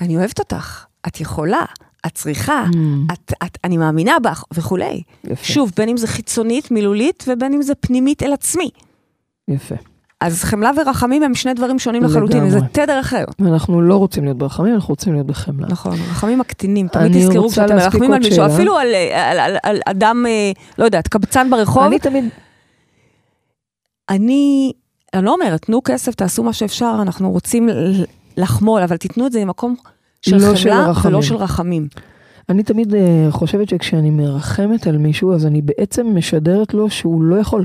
[0.00, 1.64] אני אוהבת אותך, את יכולה,
[2.06, 3.12] את צריכה, Mm.
[3.12, 5.02] את, את, אני מאמינה בך וכולי.
[5.24, 8.70] יפה, שוב, בין אם זה חיצונית, מילולית, ובין אם זה פנימית אל עצמי.
[9.48, 9.74] יפה.
[10.20, 12.50] אז חמלה ורחמים הם שני דברים שונים לחלוטין.
[12.50, 13.24] זה תדר אחר.
[13.38, 15.66] ואנחנו לא רוצים להיות ברחמים, אנחנו רוצים להיות בחמלה.
[15.70, 18.46] נכון, רחמים מקטינים, תמיד תזכרו כשאתם מרחמים על מישהו.
[18.46, 22.24] אפילו על, על, על, על אדם, אה, לא יודעת, קבצן ברחוב, אני תמיד,
[24.08, 24.72] אני,
[25.14, 27.68] אני לא אומרת, תנו כסף, תעשו מה שאפשר, אנחנו רוצים
[28.36, 29.74] לחמול, אבל תיתנו את זה ממקום
[30.22, 31.14] של לא של חמלה רחמים.
[31.14, 31.88] ולא של רחמים.
[32.48, 37.36] אני תמיד אה, חושבת שכשאני מרחמת על מישהו, אז אני בעצם משדרת לו שהוא לא
[37.36, 37.64] יכול.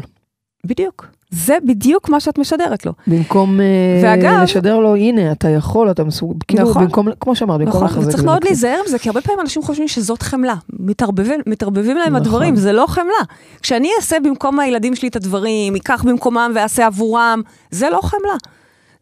[0.65, 1.07] בדיוק.
[1.31, 2.91] זה בדיוק מה שאת משדרת לו.
[3.07, 3.65] במקום אה,
[4.03, 6.33] ואגב- לשדר לו, הנה, אתה יכול, אתה מסוג...
[6.47, 6.83] כאילו, נכון.
[6.83, 8.49] במקום, כמו שאמרת, במקום נכון, לחזק וצריך מאוד ולהקטין.
[8.51, 10.55] להיזהר עם זה, כי הרבה פעמים אנשים חושבים שזאת חמלה.
[10.79, 12.15] מתערבבים, מתערבבים להם נכון.
[12.15, 13.21] הדברים, זה לא חמלה.
[13.61, 18.35] כשאני אעשה במקום הילדים שלי את הדברים, אקח במקומם ואעשה עבורם, זה לא חמלה.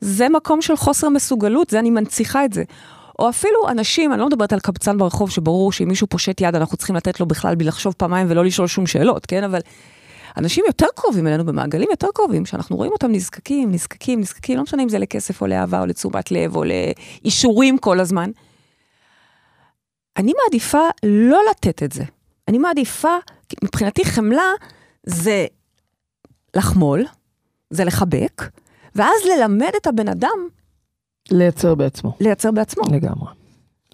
[0.02, 2.64] זה מקום של חוסר מסוגלות, זה אני מנציחה את זה.
[3.20, 6.78] או אפילו אנשים, אני לא מדברת על קבצן ברחוב, שברור שאם מישהו פושט יד, אנחנו
[6.78, 9.44] צריכים לתת לו בכלל בלי לחשוב פעמיים ולא לשאול שום שאלות, כן?
[9.44, 9.60] אבל
[10.38, 14.84] אנשים יותר קרובים אלינו, במעגלים יותר קרובים, שאנחנו רואים אותם נזקקים, נזקקים, נזקקים, לא משנה
[14.84, 18.32] אם זה לכסף או לאהבה או לתשומת לב או לאישורים כל הזמן.
[20.18, 22.04] אני מעדיפה לא לתת את זה.
[22.48, 23.16] אני מעדיפה,
[23.64, 24.52] מבחינתי חמלה
[25.04, 25.46] זה
[26.56, 27.06] לחמול,
[27.70, 28.44] זה לחבק,
[28.96, 30.48] ואז ללמד את הבן אדם
[31.32, 32.84] לייצר בעצמו, לייצר בעצמו.
[32.92, 33.39] לגמרי.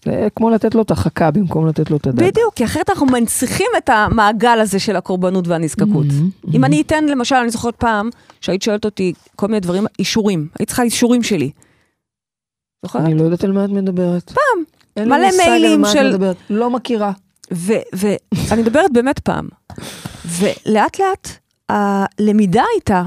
[0.06, 2.26] זה כמו לתת לו את החכה במקום לתת לו את הדג.
[2.28, 6.06] בדיוק, כי אחרת אנחנו מנציחים את המעגל הזה של הקורבנות והנזקקות.
[6.06, 6.66] Mhm, אם mhm.
[6.66, 8.10] אני אתן, למשל, אני זוכרת פעם,
[8.42, 10.48] שהיית שואלת אותי כל מיני דברים, אישורים.
[10.60, 11.52] היית צריכה אישורים שלי.
[12.86, 13.02] זוכרת?
[13.02, 14.30] אני לא יודעת על מה את מדברת.
[14.32, 14.64] פעם.
[14.98, 16.36] אין מלא לי מושג מיילים על מה של- את מדברת.
[16.50, 17.12] לא מכירה.
[17.52, 19.48] ואני מדברת באמת פעם.
[20.26, 21.30] ולאט לאט
[21.70, 23.04] הלמידה הייתה,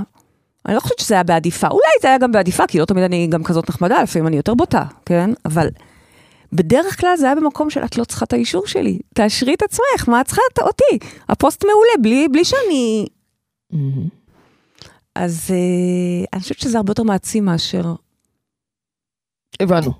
[0.66, 3.26] אני לא חושבת שזה היה בעדיפה, אולי זה היה גם בעדיפה, כי לא תמיד אני
[3.26, 5.30] גם כזאת נחמדה, לפעמים אני יותר בוטה, כן?
[5.44, 5.68] אבל
[6.52, 10.08] בדרך כלל זה היה במקום של את לא צריכה את האישור שלי, תאשרי את עצמך,
[10.08, 10.98] מה את צריכה את- אותי?
[11.28, 13.06] הפוסט מעולה, בלי, בלי שאני...
[13.72, 13.76] Mhm.
[15.14, 17.94] אז אה, אני חושבת שזה הרבה יותר מעצים מאשר...
[19.60, 19.90] הבנו.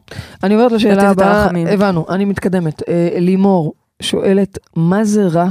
[0.42, 1.48] אני עוברת לשאלה הבאה.
[1.72, 2.88] הבנו, אני מתקדמת.
[2.88, 5.48] אה, לימור שואלת, מה זה רע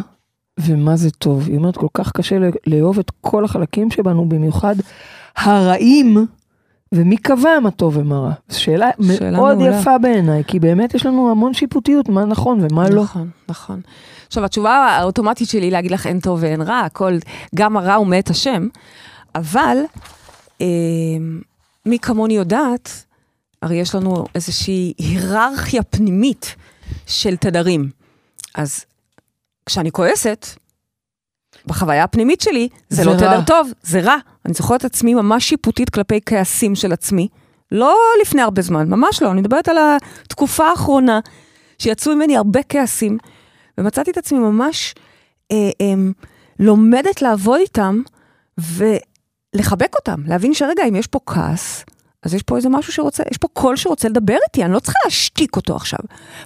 [0.59, 1.47] ומה זה טוב?
[1.47, 2.35] היא אומרת, כל כך קשה
[2.67, 4.75] לאהוב את כל החלקים שבנו, במיוחד
[5.35, 6.25] הרעים,
[6.91, 8.31] ומי קבע מה טוב ומה רע?
[8.49, 9.79] זו שאלה, שאלה מאוד מעולה.
[9.79, 13.03] יפה בעיניי, כי באמת יש לנו המון שיפוטיות, מה נכון ומה לא.
[13.03, 13.81] נכון, נכון.
[14.27, 17.17] עכשיו, התשובה האוטומטית שלי היא להגיד לך אין טוב ואין רע, הכל,
[17.55, 18.67] גם הרע הוא מאת השם,
[19.35, 19.77] אבל
[20.61, 20.67] אה,
[21.85, 23.03] מי כמוני יודעת,
[23.61, 26.55] הרי יש לנו איזושהי היררכיה פנימית
[27.07, 27.89] של תדרים.
[28.55, 28.85] אז
[29.65, 30.47] כשאני כועסת,
[31.67, 33.15] בחוויה הפנימית שלי, זה, זה לא.
[33.15, 34.15] תדר טוב, זה רע.
[34.45, 37.27] אני זוכרת את עצמי ממש שיפוטית כלפי כעסים של עצמי.
[37.71, 39.31] לא לפני הרבה זמן, ממש לא.
[39.31, 41.19] אני מדברת על התקופה האחרונה,
[41.79, 43.17] שיצאו ממני הרבה כעסים,
[43.77, 44.95] ומצאתי את עצמי ממש
[45.51, 45.93] אה, אה,
[46.59, 48.01] לומדת לעבוד איתם
[48.57, 51.85] ולחבק אותם, להבין שרגע, אם יש פה כעס,
[52.23, 54.99] אז יש פה איזה משהו שרוצה, יש פה קול שרוצה לדבר איתי, אני לא צריכה
[55.05, 55.99] להשתיק אותו עכשיו.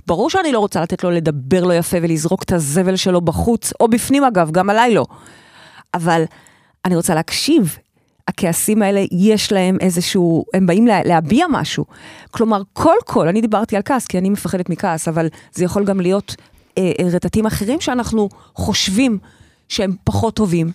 [0.08, 3.88] ברור שאני לא רוצה לתת לו לדבר לא יפה ולזרוק את הזבל שלו בחוץ, או
[3.88, 5.06] בפנים אגב, גם עליי לא.
[5.94, 6.24] אבל
[6.86, 7.78] אני רוצה להקשיב.
[8.28, 11.86] הכעסים האלה, יש להם איזשהו, הם באים לה, להביע משהו.
[12.32, 16.00] כלומר, כל קול, אני דיברתי על כעס, כי אני מפחדת מכעס, אבל זה יכול גם
[16.00, 16.36] להיות
[16.78, 19.18] אה, אה, רטטים אחרים שאנחנו חושבים
[19.70, 20.72] שהם פחות טובים.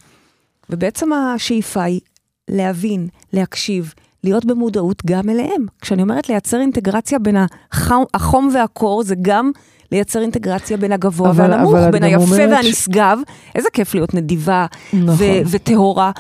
[0.70, 2.00] ובעצם השאיפה היא
[2.48, 3.94] להבין, להקשיב,
[4.26, 5.66] להיות במודעות גם אליהם.
[5.80, 7.36] כשאני אומרת לייצר אינטגרציה בין
[7.72, 9.50] החום, החום והקור, זה גם
[9.92, 13.18] לייצר אינטגרציה בין הגבוה אבל- והנמוך, אבל בין היפה אומרת והנשגב.
[13.54, 15.08] איזה כיף להיות נדיבה נכון.
[15.18, 16.10] ו- וטהורה.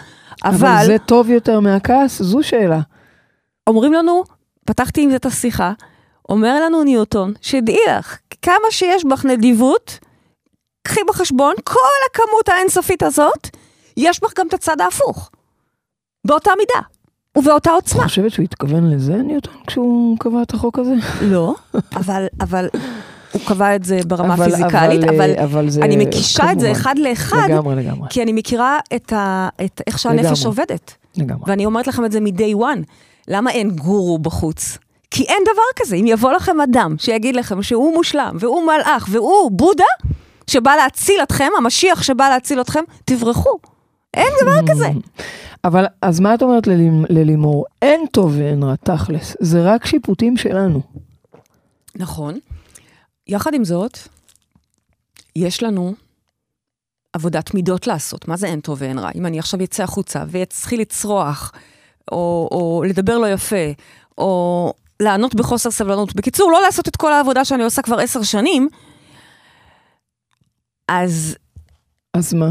[0.44, 2.22] אבל אבל זה טוב יותר מהכעס?
[2.22, 2.80] זו שאלה.
[3.66, 4.24] אומרים לנו,
[4.64, 5.72] פתחתי עם זה את השיחה,
[6.28, 9.98] אומר לנו ניוטון, שדעי לך, כמה שיש בך נדיבות,
[10.82, 11.78] קחי בחשבון, כל
[12.10, 13.48] הכמות האינסופית הזאת,
[13.96, 15.30] יש בך גם את הצד ההפוך.
[16.26, 16.86] באותה מידה,
[17.36, 18.02] ובאותה את עוצמה.
[18.04, 20.94] חושבת שהוא התכוון לזה, ניוטון, כשהוא קבע את החוק הזה?
[21.32, 21.54] לא,
[21.96, 22.68] אבל, אבל
[23.32, 25.82] הוא קבע את זה ברמה אבל- הפיזיקלית, אבל, אבל, אבל זה...
[25.82, 26.80] אני מקישה את זה כמובן.
[26.80, 28.08] אחד לאחד, לגמרי, לגמרי.
[28.10, 30.44] כי אני מכירה את, ה, את איך שהנפש לגמרי.
[30.46, 30.94] עובדת.
[31.16, 31.42] לגמרי.
[31.46, 32.82] ואני אומרת לכם את זה מ-day one.
[33.28, 34.78] למה אין גורו בחוץ?
[35.10, 35.96] כי אין דבר כזה.
[35.96, 39.84] אם יבוא לכם אדם שיגיד לכם שהוא מושלם, והוא מלאך, והוא בודה,
[40.46, 43.50] שבא להציל אתכם, המשיח שבא להציל אתכם, תברחו.
[44.16, 44.88] אין דבר כזה.
[45.64, 47.64] אבל אז מה את אומרת ללימ- ללימור?
[47.82, 49.36] אין טוב ואין רע, תכלס.
[49.40, 50.80] זה רק שיפוטים שלנו.
[51.96, 52.38] נכון.
[53.28, 53.98] יחד עם זאת,
[55.36, 55.94] יש לנו
[57.12, 58.28] עבודת מידות לעשות.
[58.28, 59.10] מה זה אין טוב ואין רע?
[59.14, 61.52] אם אני עכשיו אצא החוצה ואתחיל לצרוח,
[62.12, 63.64] או, או לדבר לא יפה,
[64.18, 68.68] או לענות בחוסר סבלנות, בקיצור, לא לעשות את כל העבודה שאני עושה כבר עשר שנים,
[70.88, 71.36] אז
[72.14, 72.50] אז מה?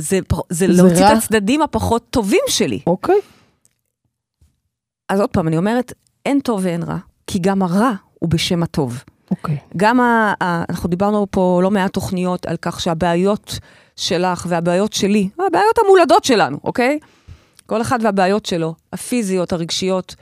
[0.00, 0.18] זה,
[0.50, 1.12] זה זה להוציא רע?
[1.12, 2.80] את הצדדים הפחות טובים שלי.
[2.86, 3.20] אוקיי.
[5.08, 5.92] אז עוד פעם, אני אומרת,
[6.26, 9.02] אין טוב ואין רע, כי גם הרע הוא בשם הטוב.
[9.30, 9.56] אוקיי.
[9.76, 13.58] גם ה, ה, אנחנו דיברנו פה לא מעט תוכניות על כך שהבעיות
[13.96, 16.98] שלך והבעיות שלי, הבעיות המולדות שלנו, אוקיי?
[17.66, 20.14] כל אחד והבעיות שלו, הפיזיות, הרגשיות,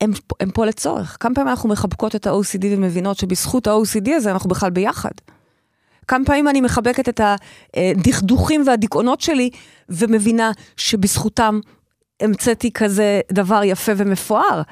[0.00, 1.16] הם, הם פה לצורך.
[1.20, 5.10] כמה פעמים אנחנו מחבקות את ה-OCD ומבינות שבזכות ה-OCD הזה אנחנו בכלל ביחד.
[6.08, 7.20] כמה פעמים אני מחבקת את
[7.76, 9.50] הדכדוכים והדיכאונות שלי
[9.88, 11.60] ומבינה שבזכותם
[12.20, 14.62] המצאתי כזה דבר יפה ומפואר.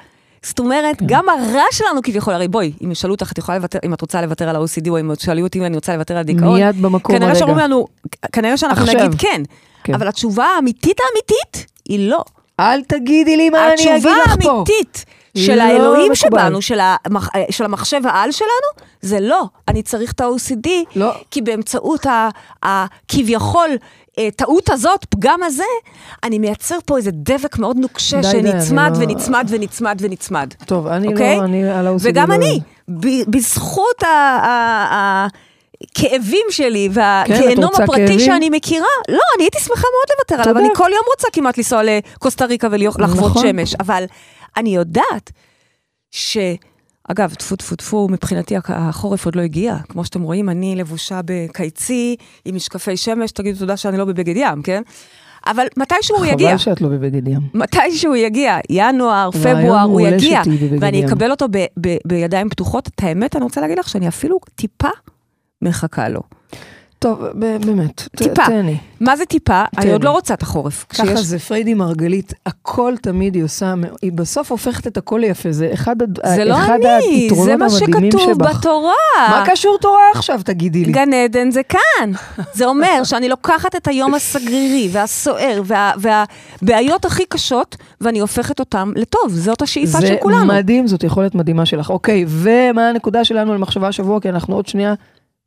[0.43, 3.93] זאת אומרת, גם הרע שלנו כביכול, הרי בואי, אם ישאלו אותך, את יכולה לוותר, אם
[3.93, 6.59] את רוצה לוותר על ה-OCD, או אם שאלו אותי אם אני רוצה לוותר על הדיכאון,
[6.59, 7.67] מיד במקום כנראה שאומרים הרגע.
[7.67, 7.87] לנו,
[8.31, 8.99] כנראה שאנחנו עכשיו.
[9.07, 9.41] נגיד כן.
[9.83, 9.93] כן.
[9.93, 12.23] אבל התשובה האמיתית האמיתית היא לא.
[12.59, 14.51] אל תגידי לי מה אני אגיד התשובה לך פה.
[14.51, 15.05] האמיתית
[15.37, 16.39] של לא האלוהים מקובל.
[16.41, 17.29] שבנו, של, המח...
[17.49, 18.85] של המחשב העל שלנו?
[19.01, 19.43] זה לא.
[19.67, 21.11] אני צריך את ה-OCD, לא.
[21.31, 22.29] כי באמצעות ה...
[22.65, 22.85] ה...
[23.07, 23.69] כביכול...
[24.19, 25.63] אה, טעות הזאת, פגם הזה,
[26.23, 30.53] אני מייצר פה איזה דבק מאוד נוקשה די, די, אני שנצמד לא- ונצמד ונצמד ונצמד.
[30.65, 31.37] טוב, אני אוקיי?
[31.37, 32.59] לא, אני על ה-OCD וגם לא- אני,
[32.89, 34.03] ב- בזכות
[35.91, 38.19] הכאבים שלי כן, והגיהנום רוצה הפרטי כאבים?
[38.19, 40.61] שאני מכירה, לא, אני הייתי שמחה מאוד לוותר עליו.
[40.65, 43.41] אני כל יום רוצה כמעט לנסוע לקוסטה ריקה ולחוות נכון.
[43.47, 44.03] שמש, אבל
[44.57, 45.31] אני יודעת
[46.11, 46.37] ש...
[47.11, 49.75] אגב, טפו טפו טפו, מבחינתי הח- החורף עוד לא הגיע.
[49.89, 54.61] כמו שאתם רואים, אני לבושה בקיצי, עם משקפי שמש, תגידו תודה שאני לא בבגד ים,
[54.61, 54.81] כן?
[55.47, 56.49] אבל מתישהו הוא יגיע.
[56.49, 57.39] חבל שאת לא בבגד ים.
[57.53, 60.41] מתישהו יגיע, ינואר, פברואר, הוא יגיע,
[60.79, 61.05] ואני ים.
[61.07, 62.87] אקבל אותו ב- ב- בידיים פתוחות.
[62.87, 64.89] את האמת, אני רוצה להגיד לך שאני אפילו טיפה
[65.61, 66.21] מחכה לו.
[67.05, 68.45] טוב, באמת, טיפה.
[68.45, 68.77] תהני.
[68.99, 69.63] מה זה טיפה?
[69.77, 70.03] אני תן עוד.
[70.03, 70.85] לא רוצה את החורף.
[70.89, 75.51] ככה כשיש- זה פריידי מרגלית, הכל תמיד היא עושה, היא בסוף הופכת את הכל ליפה,
[75.51, 75.95] זה אחד,
[76.35, 78.57] זה לא אחד אני, זה מה שכתוב שבך.
[78.59, 78.93] בתורה.
[79.29, 80.91] מה קשור תורה עכשיו, תגידי לי?
[80.91, 82.11] גן עדן זה כאן.
[82.53, 85.91] זה אומר שאני לוקחת את היום הסגרירי והסוער וה-
[86.61, 89.29] והבעיות הכי קשות, ואני הופכת אותם לטוב.
[89.29, 90.39] זאת השאיפה של כולנו.
[90.39, 91.89] זה מדהים, זאת יכולת מדהימה שלך.
[91.89, 94.19] אוקיי, ומה הנקודה שלנו למחשבה השבוע?
[94.19, 94.93] כי אנחנו עוד שנייה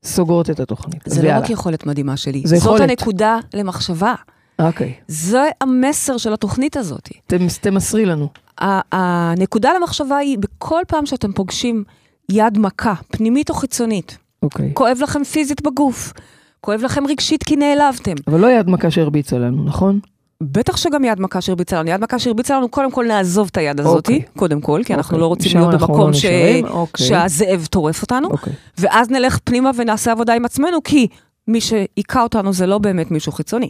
[0.05, 1.03] סוגרות את התוכנית.
[1.07, 1.45] זה לא ויאללה.
[1.45, 2.81] רק יכולת מדהימה שלי, זאת יכולת.
[2.81, 4.15] הנקודה למחשבה.
[4.59, 7.09] אוקיי, זה המסר של התוכנית הזאת.
[7.27, 8.29] תמ- תמסרי לנו.
[8.93, 11.85] הנקודה למחשבה היא, בכל פעם שאתם פוגשים
[12.29, 14.71] יד מכה, פנימית או חיצונית, אוקיי.
[14.75, 16.13] כואב לכם פיזית בגוף,
[16.61, 18.15] כואב לכם רגשית כי נעלבתם.
[18.27, 20.01] אבל לא יד מכה שהרביצה לנו, נכון?
[20.43, 21.91] בטח שגם יד מכה שהרביצה לנו.
[21.91, 24.23] יד מכה שהרביצה לנו, קודם כל נעזוב את היד הזאת, אוקיי.
[24.37, 25.21] קודם כל, כי אנחנו אוקיי.
[25.21, 26.25] לא רוצים להיות במקום לא ש...
[26.25, 27.07] נשארים, אוקיי.
[27.07, 28.53] שהזאב טורף אותנו, אוקיי.
[28.79, 31.07] ואז נלך פנימה ונעשה עבודה עם עצמנו, כי
[31.49, 33.69] מי שהיכה אותנו זה לא באמת מישהו חיצוני,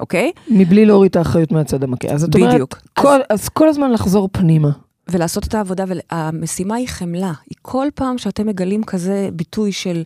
[0.00, 0.32] אוקיי?
[0.48, 2.08] מבלי להוריד את האחריות מהצד המכה.
[2.08, 2.78] אז את אומרת, בדיוק.
[2.98, 4.70] כל, אז כל הזמן לחזור פנימה.
[5.10, 7.32] ולעשות את העבודה, והמשימה היא חמלה.
[7.50, 10.02] היא כל פעם שאתם מגלים כזה ביטוי של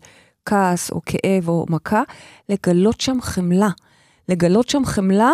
[0.46, 2.02] כעס או כאב או מכה,
[2.48, 3.68] לגלות שם חמלה.
[4.28, 5.32] לגלות שם חמלה,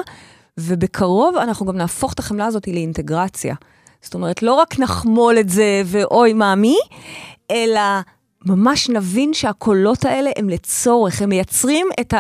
[0.59, 3.55] ובקרוב אנחנו גם נהפוך את החמלה הזאת לאינטגרציה.
[4.03, 6.79] זאת אומרת, לא רק נחמול את זה ואוי מאמי,
[7.51, 7.81] אלא
[8.47, 12.15] ממש נבין שהקולות האלה הם לצורך, הם מייצרים את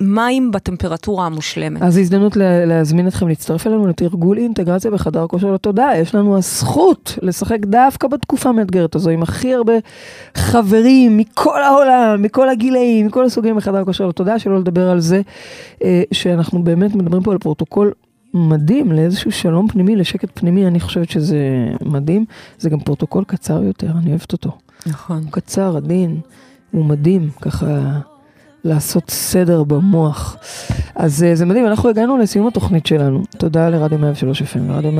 [0.00, 1.82] המים בטמפרטורה המושלמת.
[1.82, 5.98] אז הזדמנות לה- להזמין אתכם להצטרף אלינו לתרגול אינטגרציה בחדר כושר לתודעה.
[5.98, 9.72] יש לנו הזכות לשחק דווקא בתקופה המאתגרת הזו עם הכי הרבה
[10.36, 15.20] חברים מכל העולם, מכל הגילאים, מכל הסוגים בחדר כושר לתודעה, שלא לדבר על זה
[15.84, 17.92] אה, שאנחנו באמת מדברים פה על פרוטוקול.
[18.34, 21.38] מדהים לאיזשהו שלום פנימי, לשקט פנימי, אני חושבת שזה
[21.84, 22.24] מדהים.
[22.58, 24.50] זה גם פרוטוקול קצר יותר, אני אוהבת אותו.
[24.86, 25.16] נכון.
[25.22, 26.20] הוא קצר, עדין,
[26.70, 27.66] הוא מדהים, ככה
[28.64, 30.36] לעשות סדר במוח.
[30.94, 33.22] אז אה, זה מדהים, אנחנו הגענו לסיום התוכנית שלנו.
[33.38, 34.90] תודה לרדיו 103 FM ורדיו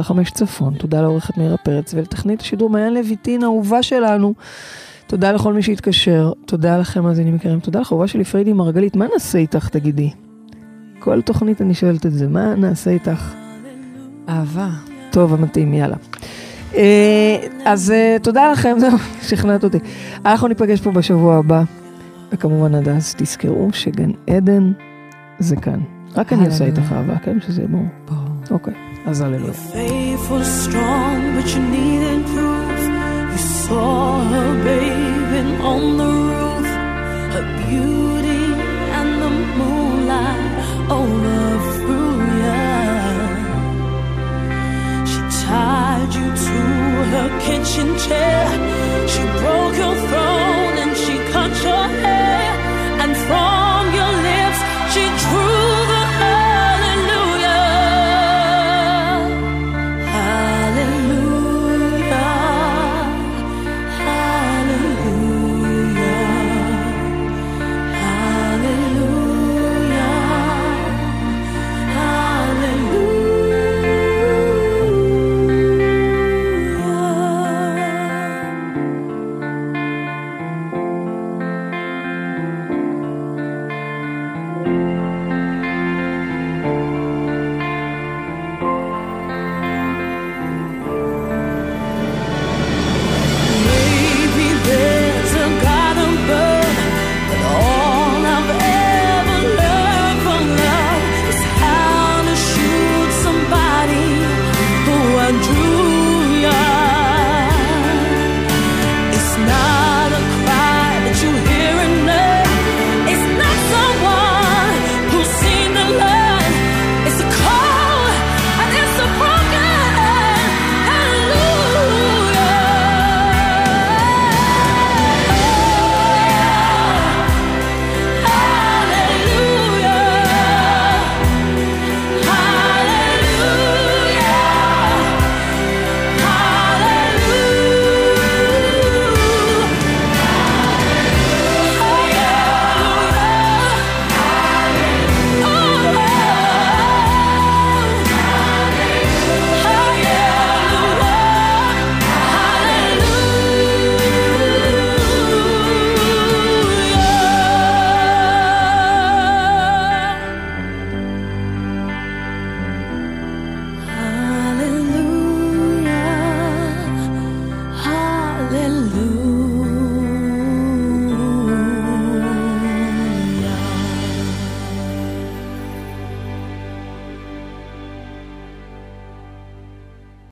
[0.00, 0.74] 104.5 צפון.
[0.74, 4.34] תודה לעורכת מאירה פרץ ולתכנית השידור מעיין לויטין, האהובה שלנו.
[5.06, 9.06] תודה לכל מי שהתקשר, תודה לכם מאזינים יקרים, תודה לך, אהובה שלי פריידי מרגלית, מה
[9.14, 10.10] נעשה איתך תגידי?
[10.98, 13.34] כל תוכנית אני שואלת את זה, מה נעשה איתך?
[14.28, 14.68] אהבה.
[15.10, 15.96] טוב, המתאים, יאללה.
[16.74, 19.78] אה, אז אה, תודה לכם, זהו, שכנעת אותי.
[20.24, 21.62] אנחנו ניפגש פה בשבוע הבא,
[22.32, 24.72] וכמובן עד אז תזכרו שגן עדן
[25.38, 25.80] זה כאן.
[26.14, 27.40] רק אני עושה איתך אהבה, כן?
[27.40, 27.86] שזה יהיה ברור.
[28.08, 28.26] ברור.
[28.50, 28.74] אוקיי,
[29.06, 29.52] אז הללויה.
[33.66, 36.68] saw her bathing on the roof,
[37.34, 38.44] her beauty
[38.98, 40.52] and the moonlight
[40.98, 42.12] overthrew
[42.42, 42.62] you.
[45.10, 46.58] She tied you to
[47.12, 48.46] her kitchen chair,
[49.12, 50.55] she broke your throne.
[51.54, 52.52] hair,
[53.02, 54.60] and from your lips
[54.92, 55.75] she drew.